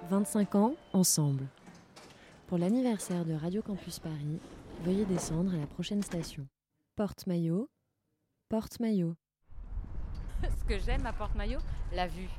[0.10, 1.48] 25 ans ensemble.
[2.48, 4.40] Pour l'anniversaire de Radio Campus Paris,
[4.86, 6.48] veuillez descendre à la prochaine station.
[6.96, 7.70] Porte-maillot,
[8.48, 9.16] porte-maillot.
[10.44, 11.60] Ce que j'aime à Porte-maillot,
[11.94, 12.30] la vue.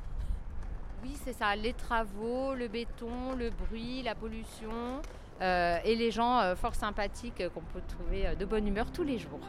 [1.03, 5.03] Oui, c'est ça, les travaux, le béton, le bruit, la pollution.
[5.41, 9.03] Euh, et les gens euh, fort sympathiques euh, qu'on peut trouver de bonne humeur tous
[9.03, 9.41] les jours.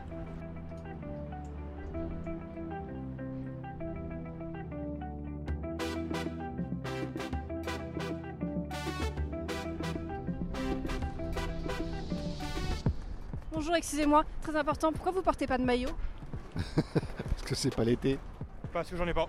[13.52, 15.90] Bonjour, excusez-moi, très important, pourquoi vous portez pas de maillot?
[16.56, 18.20] Parce que c'est pas l'été.
[18.74, 19.28] Parce que j'en ai pas.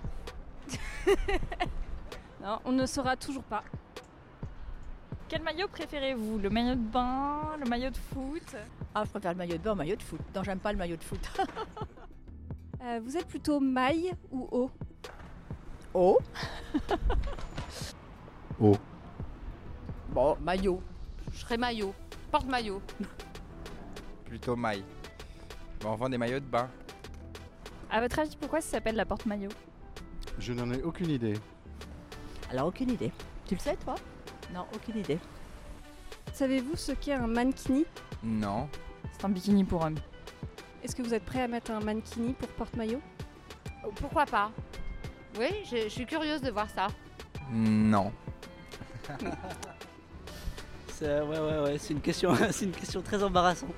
[2.43, 3.63] non, on ne saura toujours pas.
[5.29, 6.39] Quel maillot préférez-vous?
[6.39, 8.57] Le maillot de bain Le maillot de foot?
[8.95, 10.21] Ah, je préfère le maillot de bain au maillot de foot.
[10.35, 11.21] Non, j'aime pas le maillot de foot.
[12.83, 14.71] Euh, vous êtes plutôt maille ou haut
[15.93, 16.21] Haut
[18.61, 18.77] Haut.
[20.11, 20.81] Bon, maillot.
[21.33, 21.93] Je serais maillot.
[22.31, 22.81] Porte-maillot.
[24.25, 24.85] Plutôt maille.
[25.81, 26.71] Bon, on vend des maillots de bain.
[27.91, 29.51] À votre avis, pourquoi ça s'appelle la porte-maillot?
[30.39, 31.35] Je n'en ai aucune idée.
[32.51, 33.11] Alors, aucune idée.
[33.47, 33.97] Tu le sais, toi?
[34.55, 35.19] Non, aucune idée.
[36.33, 37.85] Savez-vous ce qu'est un mankini?
[38.23, 38.69] Non.
[39.13, 39.97] C'est un bikini pour homme.
[40.83, 43.01] Est-ce que vous êtes prêt à mettre un mankini pour porte-maillot?
[43.97, 44.51] Pourquoi pas?
[45.39, 46.89] Oui, je, je suis curieuse de voir ça.
[47.51, 48.13] Non.
[50.99, 53.75] C'est, ouais, ouais, ouais, c'est une question, c'est une question très embarrassante.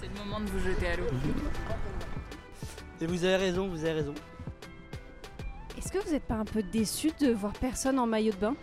[0.00, 1.04] C'est le moment de vous jeter à l'eau.
[3.02, 4.14] Et vous avez raison, vous avez raison.
[5.76, 8.56] Est-ce que vous n'êtes pas un peu déçu de voir personne en maillot de bain?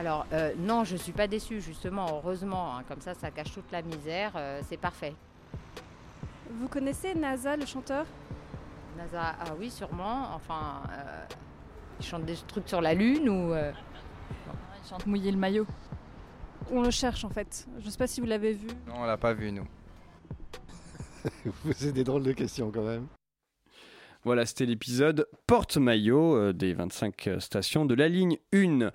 [0.00, 2.74] Alors, euh, non, je suis pas déçue, justement, heureusement.
[2.74, 4.32] hein, comme ça, ça cache toute la misère.
[4.34, 5.14] euh, c'est parfait.
[6.58, 8.06] Vous connaissez NASA, le chanteur?
[8.96, 10.28] NASA, ah oui, sûrement.
[10.34, 11.24] Enfin, euh,
[12.00, 13.52] il chante des trucs sur la Lune ou.
[13.52, 13.72] euh,
[14.82, 15.66] Il chante mouiller le maillot.
[16.72, 17.66] On le cherche en fait.
[17.84, 18.68] Je sais pas si vous l'avez vu.
[18.86, 19.66] Non, on l'a pas vu, nous.
[21.44, 23.06] Vous posez des drôles de questions quand même.
[24.24, 28.90] Voilà, c'était l'épisode Porte-Maillot des 25 stations de la ligne 1.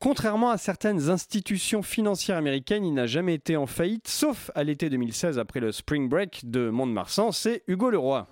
[0.00, 4.90] Contrairement à certaines institutions financières américaines, il n'a jamais été en faillite, sauf à l'été
[4.90, 7.32] 2016 après le Spring Break de Mont-de-Marsan.
[7.32, 8.26] C'est Hugo Leroy.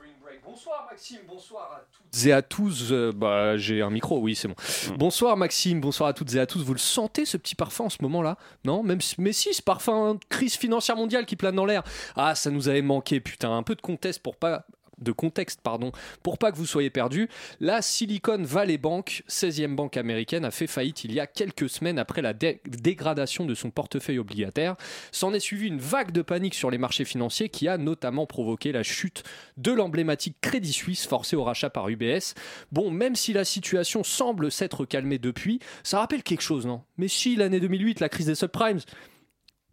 [0.45, 2.93] Bonsoir Maxime, bonsoir à toutes et à tous.
[2.93, 4.55] Euh, bah, j'ai un micro, oui, c'est bon.
[4.97, 6.63] Bonsoir Maxime, bonsoir à toutes et à tous.
[6.63, 9.61] Vous le sentez ce petit parfum en ce moment-là Non Même si- Mais si, ce
[9.61, 11.83] parfum de crise financière mondiale qui plane dans l'air.
[12.15, 13.55] Ah, ça nous avait manqué, putain.
[13.55, 14.65] Un peu de contexte pour pas
[14.99, 15.93] de contexte pardon
[16.23, 17.29] pour pas que vous soyez perdus
[17.61, 21.99] la Silicon Valley Bank 16e banque américaine a fait faillite il y a quelques semaines
[21.99, 24.77] après la dé- dégradation de son portefeuille obligataire
[25.13, 28.73] s'en est suivi une vague de panique sur les marchés financiers qui a notamment provoqué
[28.73, 29.23] la chute
[29.57, 32.35] de l'emblématique Crédit Suisse forcé au rachat par UBS.
[32.73, 36.83] Bon, même si la situation semble s'être calmée depuis, ça rappelle quelque chose, non?
[36.99, 38.81] Mais si, l'année 2008, la crise des subprimes.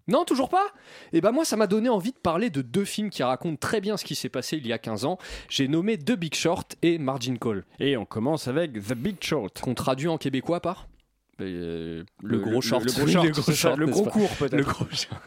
[0.07, 0.67] Non, toujours pas
[1.13, 3.79] Et ben moi, ça m'a donné envie de parler de deux films qui racontent très
[3.79, 5.17] bien ce qui s'est passé il y a 15 ans.
[5.49, 7.63] J'ai nommé The Big Short et Margin Call.
[7.79, 9.61] Et on commence avec The Big Short.
[9.61, 10.87] Qu'on traduit en québécois par
[11.39, 12.83] le, le, gros le- short.
[12.85, 14.55] le gros short, Le gros, short, le gros court, peut-être.
[14.55, 15.21] Le gros short.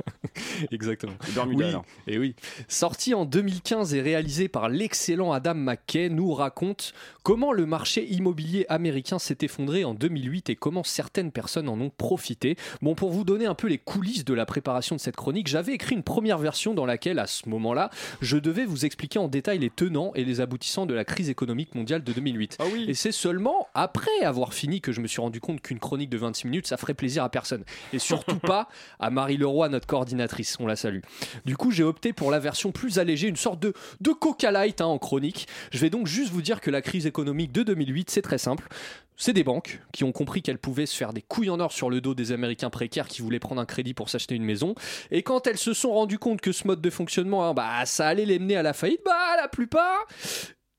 [0.70, 1.14] Exactement.
[1.46, 1.64] Oui,
[2.06, 2.34] et oui.
[2.68, 8.66] Sorti en 2015 et réalisé par l'excellent Adam McKay, nous raconte comment le marché immobilier
[8.68, 12.56] américain s'est effondré en 2008 et comment certaines personnes en ont profité.
[12.82, 15.72] Bon, pour vous donner un peu les coulisses de la préparation de cette chronique, j'avais
[15.72, 19.58] écrit une première version dans laquelle, à ce moment-là, je devais vous expliquer en détail
[19.58, 22.58] les tenants et les aboutissants de la crise économique mondiale de 2008.
[22.88, 26.18] Et c'est seulement après avoir fini que je me suis rendu compte qu'une chronique de
[26.18, 27.64] 26 minutes, ça ferait plaisir à personne.
[27.92, 28.68] Et surtout pas
[29.00, 30.25] à Marie Leroy, notre coordinatrice.
[30.60, 31.00] On la salue.
[31.44, 34.80] Du coup, j'ai opté pour la version plus allégée, une sorte de, de coca light
[34.80, 35.48] hein, en chronique.
[35.72, 38.68] Je vais donc juste vous dire que la crise économique de 2008, c'est très simple.
[39.18, 41.88] C'est des banques qui ont compris qu'elles pouvaient se faire des couilles en or sur
[41.88, 44.74] le dos des Américains précaires qui voulaient prendre un crédit pour s'acheter une maison.
[45.10, 48.08] Et quand elles se sont rendues compte que ce mode de fonctionnement, hein, bah, ça
[48.08, 50.06] allait les mener à la faillite, bah, la plupart,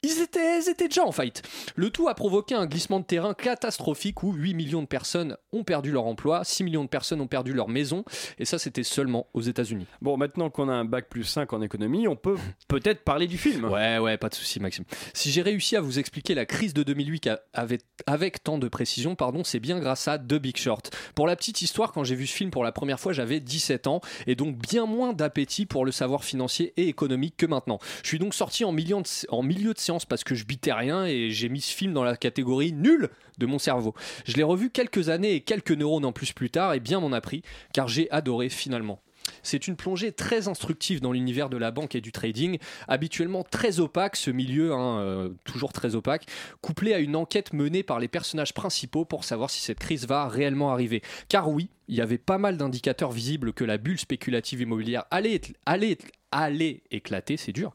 [0.04, 1.42] ils étaient, ils étaient déjà en faillite.
[1.76, 5.64] Le tout a provoqué un glissement de terrain catastrophique où 8 millions de personnes ont
[5.64, 8.04] perdu leur emploi, 6 millions de personnes ont perdu leur maison,
[8.38, 9.86] et ça c'était seulement aux États-Unis.
[10.02, 12.38] Bon, maintenant qu'on a un bac plus 5 en économie, on peut
[12.68, 13.66] peut-être parler du film.
[13.66, 14.86] Ouais, ouais, pas de souci, Maxime.
[15.14, 19.16] Si j'ai réussi à vous expliquer la crise de 2008 avec, avec tant de précision,
[19.16, 20.96] pardon, c'est bien grâce à The Big Short.
[21.16, 23.88] Pour la petite histoire, quand j'ai vu ce film pour la première fois, j'avais 17
[23.88, 27.80] ans et donc bien moins d'appétit pour le savoir financier et économique que maintenant.
[28.04, 31.32] Je suis donc sorti en de, en milieu de parce que je bitais rien et
[31.32, 33.94] j'ai mis ce film dans la catégorie nul de mon cerveau.
[34.26, 37.12] Je l'ai revu quelques années et quelques neurones en plus plus tard et bien m'en
[37.12, 37.42] a pris
[37.74, 39.02] car j'ai adoré finalement.
[39.44, 42.58] C'est une plongée très instructive dans l'univers de la banque et du trading,
[42.88, 46.28] habituellement très opaque, ce milieu, hein, euh, toujours très opaque,
[46.62, 50.28] couplé à une enquête menée par les personnages principaux pour savoir si cette crise va
[50.28, 51.02] réellement arriver.
[51.30, 55.42] Car oui, il y avait pas mal d'indicateurs visibles que la bulle spéculative immobilière allait,
[55.66, 55.98] allait,
[56.32, 57.74] allait éclater, c'est dur,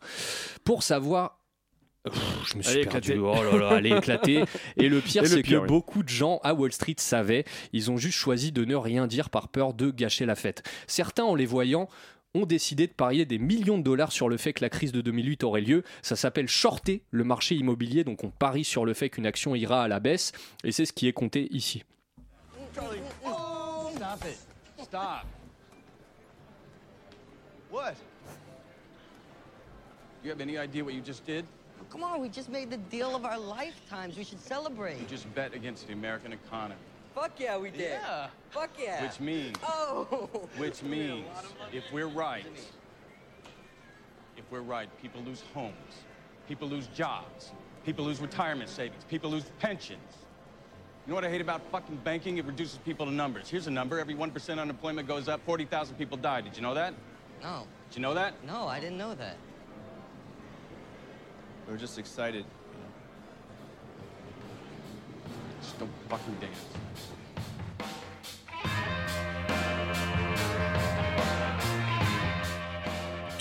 [0.64, 1.41] pour savoir
[2.04, 3.12] Pff, je me suis Allez, perdu.
[3.12, 3.18] éclater.
[3.20, 4.44] Oh là là, allez éclater.
[4.76, 5.66] Et le pire, c'est que oui.
[5.68, 7.44] beaucoup de gens à Wall Street savaient.
[7.72, 10.62] Ils ont juste choisi de ne rien dire par peur de gâcher la fête.
[10.88, 11.88] Certains, en les voyant,
[12.34, 15.00] ont décidé de parier des millions de dollars sur le fait que la crise de
[15.00, 15.84] 2008 aurait lieu.
[16.00, 19.84] Ça s'appelle shorter le marché immobilier, donc on parie sur le fait qu'une action ira
[19.84, 20.32] à la baisse,
[20.64, 21.84] et c'est ce qui est compté ici.
[22.74, 24.38] Stop it.
[24.82, 25.26] Stop.
[27.70, 27.94] What?
[30.24, 31.44] You have any idea what you just did?
[31.82, 34.16] Oh, come on, we just made the deal of our lifetimes.
[34.16, 35.00] We should celebrate.
[35.00, 36.80] You just bet against the American economy.
[37.14, 38.00] Fuck yeah, we did.
[38.00, 38.28] Yeah.
[38.50, 39.02] Fuck yeah.
[39.02, 39.56] Which means.
[39.64, 40.04] Oh.
[40.58, 41.26] Which means,
[41.72, 42.46] if we're right,
[44.36, 45.74] if we're right, people lose homes,
[46.48, 47.50] people lose jobs,
[47.84, 50.00] people lose retirement savings, people lose pensions.
[51.04, 52.38] You know what I hate about fucking banking?
[52.38, 53.48] It reduces people to numbers.
[53.48, 53.98] Here's a number.
[53.98, 56.42] Every 1% unemployment goes up, 40,000 people die.
[56.42, 56.94] Did you know that?
[57.42, 57.66] No.
[57.90, 58.34] Did you know that?
[58.46, 59.36] No, I didn't know that.
[61.66, 62.44] We were just excited.
[65.60, 66.66] Just don't fucking dance.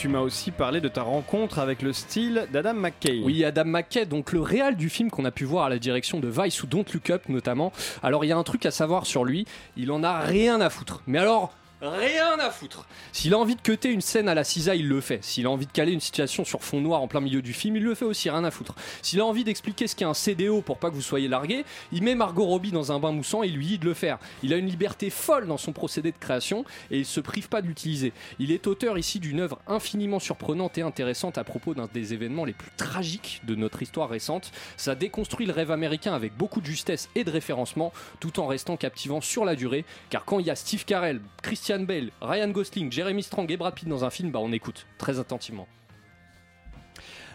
[0.01, 3.21] tu m'as aussi parlé de ta rencontre avec le style d'Adam McKay.
[3.23, 6.19] Oui, Adam McKay, donc le réal du film qu'on a pu voir à la direction
[6.19, 7.71] de Vice ou Don't Look Up notamment.
[8.01, 9.45] Alors il y a un truc à savoir sur lui,
[9.77, 11.03] il en a rien à foutre.
[11.05, 12.85] Mais alors, Rien à foutre.
[13.11, 15.23] S'il a envie de cuter une scène à la cisa, il le fait.
[15.23, 17.75] S'il a envie de caler une situation sur fond noir en plein milieu du film,
[17.75, 18.75] il le fait aussi, rien à foutre.
[19.01, 22.03] S'il a envie d'expliquer ce qu'est un CDO pour pas que vous soyez largué, il
[22.03, 24.19] met Margot Robbie dans un bain moussant et lui dit de le faire.
[24.43, 27.63] Il a une liberté folle dans son procédé de création et il se prive pas
[27.63, 28.13] de l'utiliser.
[28.37, 32.45] Il est auteur ici d'une œuvre infiniment surprenante et intéressante à propos d'un des événements
[32.45, 34.51] les plus tragiques de notre histoire récente.
[34.77, 38.77] Ça déconstruit le rêve américain avec beaucoup de justesse et de référencement, tout en restant
[38.77, 39.83] captivant sur la durée.
[40.11, 43.73] Car quand il y a Steve Carell, Christian Bale, Ryan Gosling, Jeremy Strong et Brad
[43.73, 45.67] Pitt dans un film, bah on écoute très attentivement.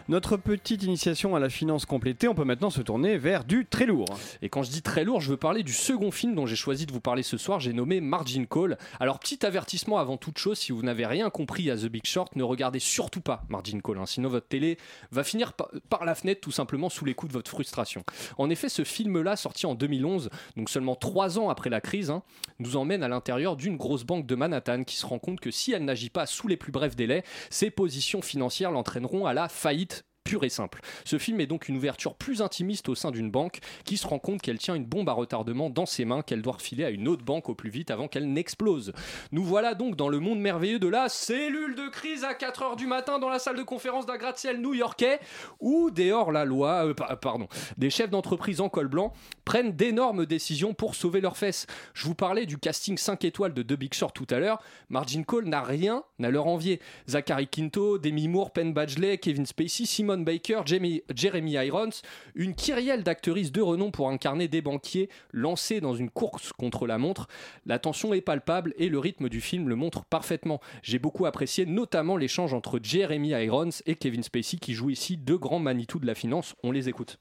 [0.09, 3.85] Notre petite initiation à la finance complétée, on peut maintenant se tourner vers du très
[3.85, 4.05] lourd.
[4.41, 6.85] Et quand je dis très lourd, je veux parler du second film dont j'ai choisi
[6.85, 8.77] de vous parler ce soir, j'ai nommé Margin Call.
[9.01, 12.37] Alors petit avertissement avant toute chose, si vous n'avez rien compris à The Big Short,
[12.37, 14.05] ne regardez surtout pas Margin Call, hein.
[14.05, 14.77] sinon votre télé
[15.11, 18.05] va finir par, la fenêtre tout simplement sous les coups de votre frustration.
[18.37, 22.23] En effet, ce film-là, sorti en 2011, donc seulement trois ans après la crise, hein,
[22.59, 25.73] nous emmène à l'intérieur d'une grosse banque de Manhattan qui se rend compte que si
[25.73, 29.96] elle n'agit pas sous les plus brefs délais, ses positions financières l'entraîneront à la faillite
[30.27, 30.81] pure et simple.
[31.05, 34.19] Ce film est donc une ouverture plus intimiste au sein d'une banque qui se rend
[34.19, 37.07] compte qu'elle tient une bombe à retardement dans ses mains qu'elle doit refiler à une
[37.07, 38.91] autre banque au plus vite avant qu'elle n'explose.
[39.31, 42.87] Nous voilà donc dans le monde merveilleux de la cellule de crise à 4h du
[42.87, 45.19] matin dans la salle de conférence d'un gratte-ciel new-yorkais
[45.61, 47.47] où des hors-la-loi, euh, pardon,
[47.77, 49.13] des chefs d'entreprise en col blanc
[49.45, 51.67] prennent d'énormes décisions pour sauver leurs fesses.
[51.93, 54.61] Je vous parlais du casting 5 étoiles de The Big Short tout à l'heure.
[54.89, 56.81] Margin Call n'a rien à leur envier.
[57.07, 62.01] Zachary Quinto, Demi Moore, Penn Badgley, Kevin Spacey, Simon Baker, Jamie, Jeremy Irons,
[62.35, 66.97] une kyrielle d'actrices de renom pour incarner des banquiers lancés dans une course contre la
[66.97, 67.27] montre.
[67.65, 70.59] La tension est palpable et le rythme du film le montre parfaitement.
[70.83, 75.37] J'ai beaucoup apprécié notamment l'échange entre Jeremy Irons et Kevin Spacey qui jouent ici deux
[75.37, 76.55] grands Manitou de la finance.
[76.63, 77.19] On les écoute.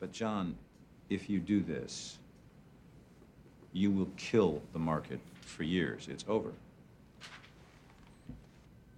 [0.00, 0.54] But John,
[1.10, 2.20] if you do this,
[3.72, 6.08] you will kill the market for years.
[6.08, 6.52] It's over.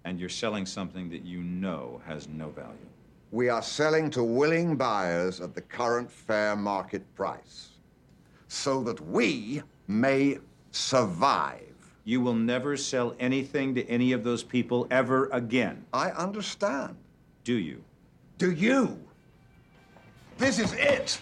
[0.04, 2.88] And you're selling something that you know has no value.
[3.32, 7.70] We are selling to willing buyers at the current fair market price
[8.48, 10.38] so that we may
[10.72, 11.66] survive.
[12.04, 15.84] You will never sell anything to any of those people ever again.
[15.92, 16.96] I understand.
[17.44, 17.84] Do you?
[18.38, 18.98] Do you?
[20.36, 21.20] This is it.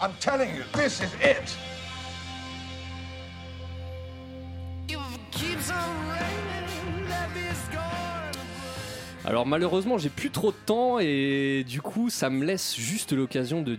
[0.00, 1.56] I'm telling you, this is it.
[9.26, 13.60] Alors malheureusement j'ai plus trop de temps et du coup ça me laisse juste l'occasion
[13.60, 13.72] de,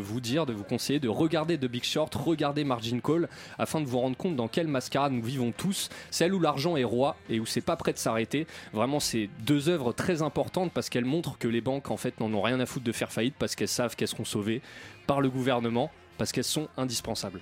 [0.00, 3.28] vous dire, de vous conseiller de regarder The Big Short, regarder Margin Call
[3.58, 6.84] afin de vous rendre compte dans quelle mascarade nous vivons tous, celle où l'argent est
[6.84, 8.46] roi et où c'est pas prêt de s'arrêter.
[8.72, 12.32] Vraiment c'est deux œuvres très importantes parce qu'elles montrent que les banques en fait n'en
[12.32, 14.62] ont rien à foutre de faire faillite parce qu'elles savent qu'elles seront sauvées
[15.06, 17.40] par le gouvernement parce qu'elles sont indispensables.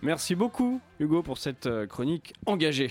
[0.00, 2.90] Merci beaucoup Hugo pour cette euh, chronique engagée.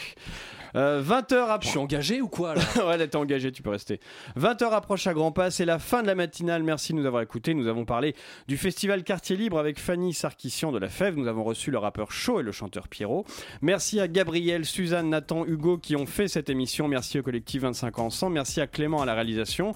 [0.75, 1.65] 20h euh, approche.
[1.65, 2.61] Je suis engagé ou quoi là?
[2.87, 3.99] Ouais, là t'es engagé, tu peux rester.
[4.37, 6.63] 20h approche à grands pas, c'est la fin de la matinale.
[6.63, 7.53] Merci de nous avoir écoutés.
[7.53, 8.15] Nous avons parlé
[8.47, 11.17] du festival Quartier Libre avec Fanny Sarkissian de la Fève.
[11.17, 13.25] Nous avons reçu le rappeur Chaud et le chanteur Pierrot.
[13.61, 16.87] Merci à Gabriel, Suzanne, Nathan, Hugo qui ont fait cette émission.
[16.87, 18.33] Merci au collectif 25 ans ensemble.
[18.33, 19.73] Merci à Clément à la réalisation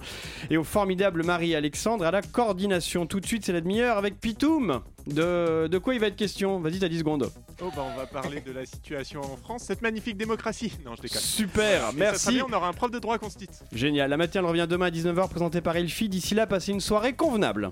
[0.50, 3.06] et au formidable Marie-Alexandre à la coordination.
[3.06, 4.80] Tout de suite, c'est la demi-heure avec Pitoum.
[5.06, 6.60] De, de, quoi il va être question?
[6.60, 7.30] Vas-y, t'as 10 secondes.
[7.60, 10.72] Oh, bah on va parler de la situation en France, cette magnifique démocratie.
[10.84, 11.20] Non, je déconne.
[11.20, 12.40] Super, merci.
[12.46, 13.62] on aura un prof de droit constite.
[13.72, 14.10] Génial.
[14.10, 16.08] La matinale revient demain à 19h, présentée par Elfie.
[16.08, 17.70] D'ici là, passez une soirée convenable.